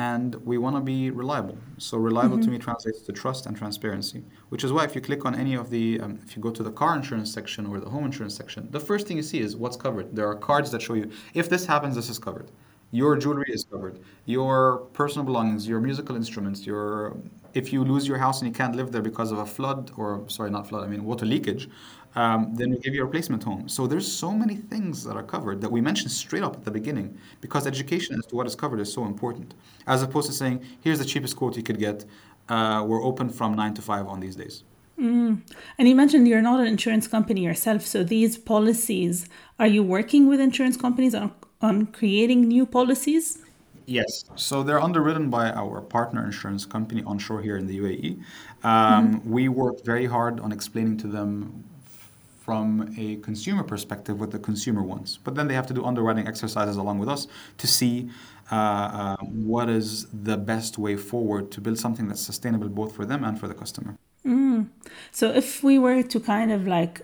and 0.00 0.34
we 0.50 0.56
want 0.56 0.74
to 0.76 0.80
be 0.80 1.10
reliable. 1.10 1.58
So 1.76 1.98
reliable 1.98 2.38
mm-hmm. 2.38 2.46
to 2.46 2.50
me 2.52 2.58
translates 2.58 3.02
to 3.02 3.12
trust 3.12 3.44
and 3.46 3.54
transparency, 3.54 4.22
which 4.48 4.64
is 4.64 4.72
why 4.72 4.84
if 4.84 4.94
you 4.94 5.02
click 5.02 5.26
on 5.26 5.34
any 5.34 5.54
of 5.62 5.68
the, 5.68 6.00
um, 6.00 6.18
if 6.24 6.34
you 6.34 6.40
go 6.42 6.50
to 6.58 6.62
the 6.62 6.72
car 6.80 6.96
insurance 6.96 7.30
section 7.38 7.66
or 7.66 7.80
the 7.80 7.90
home 7.90 8.04
insurance 8.06 8.34
section, 8.34 8.66
the 8.70 8.80
first 8.80 9.06
thing 9.06 9.18
you 9.18 9.22
see 9.22 9.40
is 9.40 9.56
what's 9.56 9.76
covered. 9.76 10.16
There 10.16 10.26
are 10.26 10.34
cards 10.34 10.70
that 10.70 10.80
show 10.80 10.94
you 10.94 11.10
if 11.34 11.50
this 11.50 11.66
happens, 11.66 11.94
this 11.96 12.08
is 12.08 12.18
covered. 12.18 12.48
Your 12.92 13.14
jewelry 13.22 13.50
is 13.58 13.62
covered. 13.72 14.00
Your 14.24 14.78
personal 15.00 15.24
belongings, 15.24 15.68
your 15.68 15.80
musical 15.80 16.16
instruments, 16.16 16.66
your 16.66 17.16
if 17.52 17.72
you 17.72 17.84
lose 17.84 18.06
your 18.06 18.18
house 18.18 18.40
and 18.40 18.48
you 18.48 18.54
can't 18.54 18.74
live 18.76 18.92
there 18.92 19.02
because 19.02 19.30
of 19.32 19.38
a 19.38 19.46
flood 19.46 19.90
or 19.96 20.24
sorry, 20.28 20.50
not 20.50 20.68
flood, 20.68 20.82
I 20.86 20.88
mean 20.88 21.04
water 21.04 21.26
leakage, 21.26 21.68
um, 22.16 22.54
then 22.54 22.70
we 22.70 22.78
give 22.78 22.94
you 22.94 23.02
a 23.02 23.04
replacement 23.04 23.42
home. 23.42 23.68
So 23.68 23.86
there's 23.86 24.10
so 24.10 24.32
many 24.32 24.56
things 24.56 25.04
that 25.04 25.16
are 25.16 25.22
covered 25.22 25.60
that 25.60 25.70
we 25.70 25.80
mentioned 25.80 26.10
straight 26.10 26.42
up 26.42 26.56
at 26.56 26.64
the 26.64 26.70
beginning 26.70 27.16
because 27.40 27.66
education 27.66 28.16
as 28.18 28.26
to 28.26 28.36
what 28.36 28.46
is 28.46 28.54
covered 28.54 28.80
is 28.80 28.92
so 28.92 29.04
important, 29.04 29.54
as 29.86 30.02
opposed 30.02 30.26
to 30.26 30.32
saying 30.32 30.64
here's 30.80 30.98
the 30.98 31.04
cheapest 31.04 31.36
quote 31.36 31.56
you 31.56 31.62
could 31.62 31.78
get. 31.78 32.04
Uh, 32.48 32.84
we're 32.86 33.02
open 33.02 33.28
from 33.28 33.54
nine 33.54 33.74
to 33.74 33.82
five 33.82 34.06
on 34.06 34.18
these 34.18 34.34
days. 34.34 34.64
Mm. 34.98 35.40
And 35.78 35.88
you 35.88 35.94
mentioned 35.94 36.28
you're 36.28 36.42
not 36.42 36.60
an 36.60 36.66
insurance 36.66 37.06
company 37.06 37.44
yourself. 37.44 37.86
So 37.86 38.02
these 38.02 38.36
policies, 38.36 39.28
are 39.58 39.66
you 39.66 39.82
working 39.82 40.26
with 40.26 40.40
insurance 40.40 40.76
companies 40.76 41.14
on, 41.14 41.32
on 41.62 41.86
creating 41.86 42.48
new 42.48 42.66
policies? 42.66 43.38
Yes. 43.86 44.24
So 44.36 44.62
they're 44.62 44.80
underwritten 44.80 45.30
by 45.30 45.50
our 45.50 45.80
partner 45.80 46.24
insurance 46.24 46.66
company 46.66 47.02
onshore 47.04 47.40
here 47.40 47.56
in 47.56 47.66
the 47.66 47.78
UAE. 47.78 48.22
Um, 48.62 49.14
mm-hmm. 49.14 49.30
We 49.30 49.48
work 49.48 49.84
very 49.84 50.06
hard 50.06 50.38
on 50.38 50.52
explaining 50.52 50.98
to 50.98 51.08
them 51.08 51.64
from 52.50 52.92
a 52.98 53.14
consumer 53.28 53.62
perspective 53.62 54.18
what 54.18 54.32
the 54.32 54.38
consumer 54.50 54.82
wants. 54.82 55.10
But 55.16 55.36
then 55.36 55.46
they 55.46 55.54
have 55.54 55.68
to 55.68 55.74
do 55.78 55.84
underwriting 55.84 56.26
exercises 56.26 56.76
along 56.76 56.98
with 56.98 57.08
us 57.08 57.28
to 57.58 57.66
see 57.68 58.10
uh, 58.50 58.56
uh, 58.56 59.16
what 59.18 59.68
is 59.70 60.08
the 60.12 60.36
best 60.36 60.76
way 60.76 60.96
forward 60.96 61.52
to 61.52 61.60
build 61.60 61.78
something 61.78 62.08
that's 62.08 62.24
sustainable 62.32 62.68
both 62.68 62.92
for 62.96 63.04
them 63.04 63.22
and 63.22 63.38
for 63.38 63.46
the 63.46 63.54
customer. 63.54 63.94
Mm. 64.26 64.66
So 65.12 65.30
if 65.30 65.62
we 65.62 65.78
were 65.78 66.02
to 66.02 66.18
kind 66.18 66.50
of 66.50 66.66
like 66.66 67.02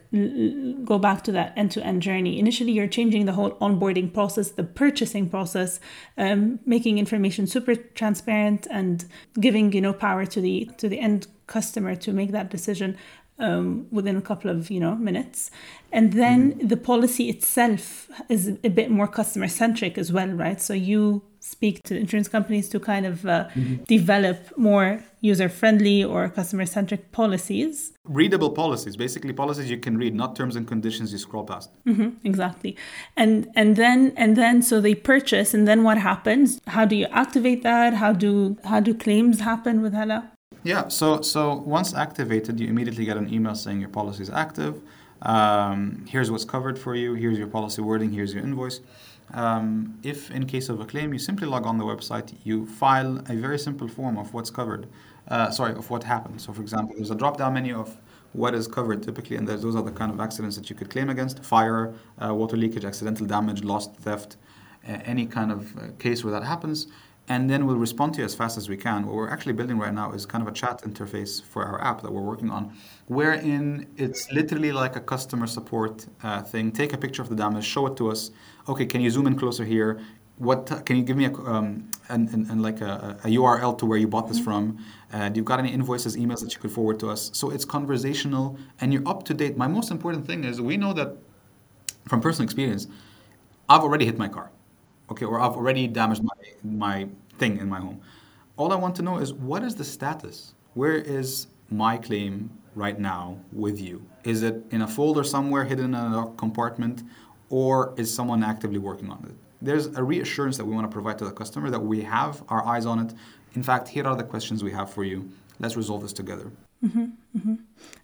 go 0.84 0.98
back 0.98 1.22
to 1.26 1.32
that 1.38 1.52
end-to-end 1.56 2.02
journey, 2.02 2.40
initially 2.40 2.72
you're 2.72 2.88
changing 2.88 3.26
the 3.26 3.32
whole 3.32 3.52
onboarding 3.66 4.12
process, 4.12 4.50
the 4.50 4.64
purchasing 4.64 5.30
process, 5.30 5.78
um, 6.18 6.58
making 6.66 6.98
information 6.98 7.46
super 7.46 7.76
transparent 7.76 8.66
and 8.68 9.04
giving 9.38 9.72
you 9.72 9.80
know 9.80 9.92
power 9.92 10.26
to 10.26 10.40
the 10.40 10.68
to 10.78 10.88
the 10.88 10.98
end 10.98 11.28
customer 11.46 11.94
to 11.94 12.12
make 12.12 12.32
that 12.32 12.50
decision 12.50 12.96
um, 13.38 13.86
within 13.90 14.16
a 14.16 14.22
couple 14.22 14.50
of 14.50 14.70
you 14.70 14.80
know 14.80 14.94
minutes. 14.94 15.50
And 15.92 16.12
then 16.12 16.52
mm-hmm. 16.52 16.66
the 16.68 16.76
policy 16.76 17.28
itself 17.28 18.10
is 18.28 18.58
a 18.64 18.68
bit 18.68 18.90
more 18.90 19.06
customer 19.06 19.48
centric 19.48 19.96
as 19.96 20.12
well 20.12 20.28
right? 20.28 20.60
So 20.60 20.74
you 20.74 21.22
speak 21.40 21.82
to 21.84 21.96
insurance 21.96 22.26
companies 22.28 22.68
to 22.68 22.80
kind 22.80 23.06
of 23.06 23.24
uh, 23.24 23.48
mm-hmm. 23.54 23.84
develop 23.84 24.36
more 24.58 25.04
user 25.20 25.48
friendly 25.48 26.02
or 26.02 26.28
customer 26.28 26.66
centric 26.66 27.12
policies. 27.12 27.92
Readable 28.04 28.50
policies 28.50 28.96
basically 28.96 29.32
policies 29.32 29.70
you 29.70 29.78
can 29.78 29.96
read 29.96 30.14
not 30.14 30.34
terms 30.34 30.56
and 30.56 30.66
conditions 30.66 31.12
you 31.12 31.18
scroll 31.18 31.44
past. 31.44 31.70
Mm-hmm, 31.84 32.26
exactly. 32.26 32.76
And 33.16 33.48
and 33.54 33.76
then 33.76 34.12
and 34.16 34.36
then 34.36 34.60
so 34.62 34.80
they 34.80 34.94
purchase 34.94 35.54
and 35.54 35.68
then 35.68 35.84
what 35.84 35.98
happens? 35.98 36.60
How 36.66 36.84
do 36.84 36.96
you 36.96 37.06
activate 37.06 37.62
that? 37.62 37.94
How 37.94 38.12
do 38.12 38.56
how 38.64 38.80
do 38.80 38.92
claims 38.92 39.40
happen 39.40 39.82
with 39.82 39.94
hala 39.94 40.32
yeah, 40.66 40.88
so 40.88 41.20
so 41.20 41.54
once 41.54 41.94
activated, 41.94 42.58
you 42.58 42.66
immediately 42.66 43.04
get 43.04 43.16
an 43.16 43.32
email 43.32 43.54
saying 43.54 43.80
your 43.80 43.88
policy 43.88 44.22
is 44.22 44.30
active. 44.30 44.82
Um, 45.22 46.04
here's 46.08 46.28
what's 46.28 46.44
covered 46.44 46.76
for 46.76 46.96
you. 46.96 47.14
Here's 47.14 47.38
your 47.38 47.46
policy 47.46 47.82
wording. 47.82 48.10
Here's 48.10 48.34
your 48.34 48.42
invoice. 48.42 48.80
Um, 49.32 49.98
if 50.02 50.30
in 50.32 50.44
case 50.46 50.68
of 50.68 50.80
a 50.80 50.84
claim, 50.84 51.12
you 51.12 51.20
simply 51.20 51.46
log 51.46 51.66
on 51.66 51.78
the 51.78 51.84
website. 51.84 52.34
You 52.42 52.66
file 52.66 53.18
a 53.28 53.36
very 53.36 53.60
simple 53.60 53.86
form 53.86 54.18
of 54.18 54.34
what's 54.34 54.50
covered. 54.50 54.88
Uh, 55.28 55.50
sorry, 55.50 55.72
of 55.72 55.88
what 55.88 56.02
happened. 56.02 56.40
So, 56.40 56.52
for 56.52 56.62
example, 56.62 56.96
there's 56.96 57.12
a 57.12 57.14
drop-down 57.22 57.54
menu 57.54 57.78
of 57.78 57.96
what 58.32 58.52
is 58.54 58.66
covered 58.66 59.04
typically, 59.04 59.36
and 59.36 59.46
those 59.46 59.76
are 59.76 59.82
the 59.82 59.92
kind 59.92 60.12
of 60.12 60.18
accidents 60.20 60.56
that 60.56 60.68
you 60.68 60.74
could 60.74 60.90
claim 60.90 61.10
against: 61.10 61.44
fire, 61.44 61.94
uh, 62.24 62.34
water 62.34 62.56
leakage, 62.56 62.84
accidental 62.84 63.24
damage, 63.26 63.62
lost, 63.62 63.94
theft, 63.96 64.36
uh, 64.88 64.98
any 65.04 65.26
kind 65.26 65.52
of 65.52 65.76
uh, 65.76 65.80
case 66.00 66.24
where 66.24 66.32
that 66.32 66.42
happens 66.42 66.88
and 67.28 67.50
then 67.50 67.66
we'll 67.66 67.76
respond 67.76 68.14
to 68.14 68.20
you 68.20 68.24
as 68.24 68.34
fast 68.34 68.56
as 68.56 68.68
we 68.68 68.76
can. 68.76 69.06
What 69.06 69.14
we're 69.14 69.30
actually 69.30 69.54
building 69.54 69.78
right 69.78 69.92
now 69.92 70.12
is 70.12 70.26
kind 70.26 70.42
of 70.42 70.48
a 70.48 70.52
chat 70.52 70.82
interface 70.82 71.42
for 71.42 71.64
our 71.64 71.82
app 71.82 72.02
that 72.02 72.12
we're 72.12 72.22
working 72.22 72.50
on, 72.50 72.76
wherein 73.06 73.88
it's 73.96 74.30
literally 74.30 74.72
like 74.72 74.94
a 74.96 75.00
customer 75.00 75.46
support 75.46 76.06
uh, 76.22 76.42
thing. 76.42 76.70
Take 76.70 76.92
a 76.92 76.98
picture 76.98 77.22
of 77.22 77.28
the 77.28 77.34
damage, 77.34 77.64
show 77.64 77.86
it 77.86 77.96
to 77.96 78.10
us. 78.10 78.30
Okay, 78.68 78.86
can 78.86 79.00
you 79.00 79.10
zoom 79.10 79.26
in 79.26 79.36
closer 79.36 79.64
here? 79.64 80.00
What 80.38 80.84
can 80.84 80.96
you 80.96 81.02
give 81.02 81.16
me 81.16 81.24
a 81.24 81.32
um, 81.32 81.90
and, 82.10 82.62
like 82.62 82.82
a, 82.82 83.18
a, 83.24 83.28
URL 83.28 83.76
to 83.78 83.86
where 83.86 83.96
you 83.96 84.06
bought 84.06 84.28
this 84.28 84.38
from? 84.38 84.84
Uh, 85.10 85.30
do 85.30 85.40
you 85.40 85.44
got 85.44 85.58
any 85.58 85.72
invoices, 85.72 86.14
emails 86.16 86.42
that 86.42 86.52
you 86.54 86.60
could 86.60 86.70
forward 86.70 87.00
to 87.00 87.08
us? 87.08 87.30
So 87.32 87.50
it's 87.50 87.64
conversational 87.64 88.58
and 88.80 88.92
you're 88.92 89.08
up 89.08 89.24
to 89.24 89.34
date. 89.34 89.56
My 89.56 89.66
most 89.66 89.90
important 89.90 90.26
thing 90.26 90.44
is 90.44 90.60
we 90.60 90.76
know 90.76 90.92
that 90.92 91.16
from 92.06 92.20
personal 92.20 92.44
experience, 92.44 92.86
I've 93.66 93.80
already 93.80 94.04
hit 94.04 94.18
my 94.18 94.28
car 94.28 94.50
okay, 95.10 95.24
or 95.24 95.40
I've 95.40 95.52
already 95.52 95.86
damaged 95.86 96.22
my, 96.22 96.36
my 96.64 97.08
thing 97.38 97.58
in 97.58 97.68
my 97.68 97.80
home. 97.80 98.00
All 98.56 98.72
I 98.72 98.76
want 98.76 98.94
to 98.96 99.02
know 99.02 99.18
is 99.18 99.32
what 99.32 99.62
is 99.62 99.74
the 99.74 99.84
status? 99.84 100.54
Where 100.74 100.94
is 100.94 101.46
my 101.70 101.96
claim 101.96 102.50
right 102.74 102.98
now 102.98 103.38
with 103.52 103.80
you? 103.80 104.04
Is 104.24 104.42
it 104.42 104.62
in 104.70 104.82
a 104.82 104.86
folder 104.86 105.24
somewhere 105.24 105.64
hidden 105.64 105.94
in 105.94 106.12
a 106.14 106.30
compartment, 106.36 107.02
or 107.50 107.94
is 107.96 108.12
someone 108.12 108.42
actively 108.42 108.78
working 108.78 109.10
on 109.10 109.24
it? 109.28 109.34
There's 109.62 109.86
a 109.86 110.02
reassurance 110.02 110.56
that 110.58 110.64
we 110.64 110.74
want 110.74 110.88
to 110.90 110.92
provide 110.92 111.18
to 111.18 111.24
the 111.24 111.32
customer 111.32 111.70
that 111.70 111.80
we 111.80 112.02
have 112.02 112.42
our 112.48 112.64
eyes 112.66 112.86
on 112.86 112.98
it. 112.98 113.14
In 113.54 113.62
fact, 113.62 113.88
here 113.88 114.06
are 114.06 114.16
the 114.16 114.24
questions 114.24 114.62
we 114.62 114.72
have 114.72 114.92
for 114.92 115.04
you. 115.04 115.28
Let's 115.58 115.76
resolve 115.76 116.02
this 116.02 116.12
together. 116.12 116.50
Mm-hmm, 116.84 117.04
mm-hmm. 117.36 117.54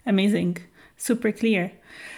Amazing 0.06 0.58
super 1.02 1.32
clear. 1.32 1.72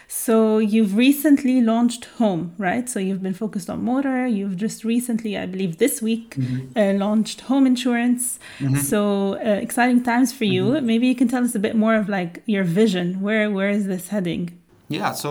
So 0.06 0.58
you've 0.58 0.94
recently 0.96 1.62
launched 1.62 2.04
Home, 2.18 2.54
right? 2.58 2.86
So 2.88 3.00
you've 3.00 3.22
been 3.22 3.38
focused 3.44 3.70
on 3.70 3.82
motor. 3.82 4.26
You've 4.26 4.56
just 4.56 4.84
recently, 4.84 5.38
I 5.38 5.46
believe, 5.46 5.78
this 5.78 6.02
week 6.02 6.36
mm-hmm. 6.36 6.78
uh, 6.78 6.92
launched 7.04 7.40
home 7.48 7.66
insurance. 7.66 8.38
Mm-hmm. 8.58 8.76
So 8.76 9.00
uh, 9.36 9.58
exciting 9.66 10.02
times 10.02 10.32
for 10.38 10.44
you. 10.44 10.64
Mm-hmm. 10.64 10.86
Maybe 10.86 11.06
you 11.06 11.14
can 11.14 11.28
tell 11.28 11.42
us 11.42 11.54
a 11.54 11.58
bit 11.58 11.74
more 11.74 11.94
of 11.94 12.08
like 12.08 12.42
your 12.44 12.64
vision. 12.64 13.06
Where 13.26 13.50
where 13.50 13.70
is 13.70 13.86
this 13.86 14.08
heading? 14.08 14.42
Yeah. 14.88 15.12
So 15.12 15.28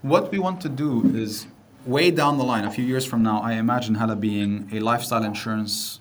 what 0.00 0.32
we 0.32 0.38
want 0.38 0.58
to 0.62 0.70
do 0.84 0.90
is 1.24 1.46
way 1.84 2.10
down 2.10 2.38
the 2.38 2.44
line, 2.52 2.64
a 2.64 2.70
few 2.70 2.86
years 2.92 3.04
from 3.04 3.22
now, 3.22 3.38
I 3.42 3.52
imagine 3.64 3.94
Hala 3.96 4.16
being 4.16 4.50
a 4.72 4.80
lifestyle 4.80 5.24
insurance 5.24 6.00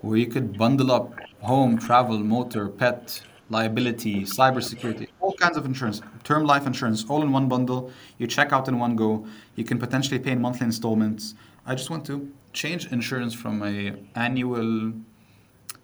where 0.00 0.16
you 0.16 0.28
could 0.34 0.56
bundle 0.56 0.90
up 0.92 1.06
home, 1.40 1.76
travel, 1.76 2.18
motor, 2.20 2.68
pet, 2.68 3.22
liability, 3.50 4.22
cybersecurity, 4.22 5.08
all 5.20 5.34
kinds 5.34 5.56
of 5.56 5.66
insurance, 5.66 6.00
term 6.24 6.44
life 6.44 6.66
insurance, 6.66 7.04
all 7.08 7.22
in 7.22 7.32
one 7.32 7.48
bundle. 7.48 7.92
You 8.18 8.26
check 8.26 8.52
out 8.52 8.68
in 8.68 8.78
one 8.78 8.96
go. 8.96 9.26
You 9.56 9.64
can 9.64 9.78
potentially 9.78 10.18
pay 10.18 10.32
in 10.32 10.40
monthly 10.40 10.66
installments. 10.66 11.34
I 11.66 11.74
just 11.74 11.90
want 11.90 12.06
to 12.06 12.32
change 12.52 12.90
insurance 12.90 13.34
from 13.34 13.62
a 13.62 13.94
annual 14.14 14.92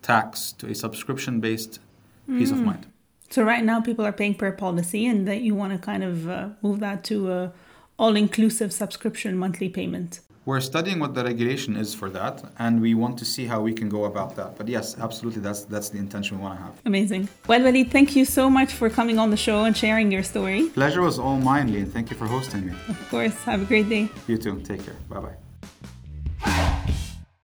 tax 0.03 0.53
to 0.53 0.69
a 0.69 0.75
subscription 0.75 1.41
based 1.41 1.81
mm. 2.29 2.39
peace 2.39 2.51
of 2.51 2.59
mm. 2.59 2.67
mind. 2.67 2.87
So 3.29 3.43
right 3.43 3.65
now 3.65 3.81
people 3.81 4.07
are 4.07 4.13
paying 4.13 4.35
per 4.35 4.53
policy, 4.53 5.05
and 5.07 5.27
that 5.27 5.41
you 5.43 5.55
want 5.55 5.73
to 5.73 5.79
kind 5.79 6.05
of 6.05 6.29
uh, 6.29 6.49
move 6.63 6.81
that 6.81 7.05
to 7.05 7.33
a 7.33 7.53
all 7.99 8.15
inclusive 8.15 8.73
subscription 8.73 9.37
monthly 9.37 9.69
payment. 9.69 10.21
We're 10.47 10.61
studying 10.61 11.01
what 11.01 11.13
the 11.15 11.25
regulation 11.25 11.77
is 11.77 11.93
for 11.93 12.09
that, 12.11 12.45
and 12.61 12.81
we 12.81 12.95
want 12.95 13.19
to 13.19 13.25
see 13.25 13.47
how 13.47 13.61
we 13.61 13.73
can 13.73 13.89
go 13.89 14.05
about 14.05 14.37
that. 14.37 14.57
But 14.57 14.69
yes, 14.69 14.97
absolutely, 14.97 15.43
that's 15.43 15.65
that's 15.65 15.89
the 15.89 15.99
intention 15.99 16.39
we 16.39 16.45
want 16.45 16.57
to 16.59 16.63
have. 16.63 16.75
Amazing. 16.85 17.29
Well, 17.49 17.63
Walid, 17.65 17.91
thank 17.91 18.15
you 18.15 18.25
so 18.25 18.49
much 18.49 18.73
for 18.73 18.89
coming 18.89 19.19
on 19.19 19.31
the 19.31 19.37
show 19.37 19.65
and 19.65 19.77
sharing 19.77 20.13
your 20.13 20.23
story. 20.23 20.69
Pleasure 20.69 21.03
was 21.03 21.19
all 21.19 21.39
mine, 21.39 21.73
Lee. 21.73 21.85
Thank 21.85 22.11
you 22.11 22.17
for 22.17 22.27
hosting 22.27 22.65
me. 22.65 22.75
Of 22.89 23.09
course. 23.11 23.35
Have 23.43 23.63
a 23.63 23.65
great 23.65 23.89
day. 23.89 24.09
You 24.29 24.39
too. 24.39 24.61
Take 24.61 24.85
care. 24.87 24.97
Bye 25.11 25.21
bye. 25.21 25.37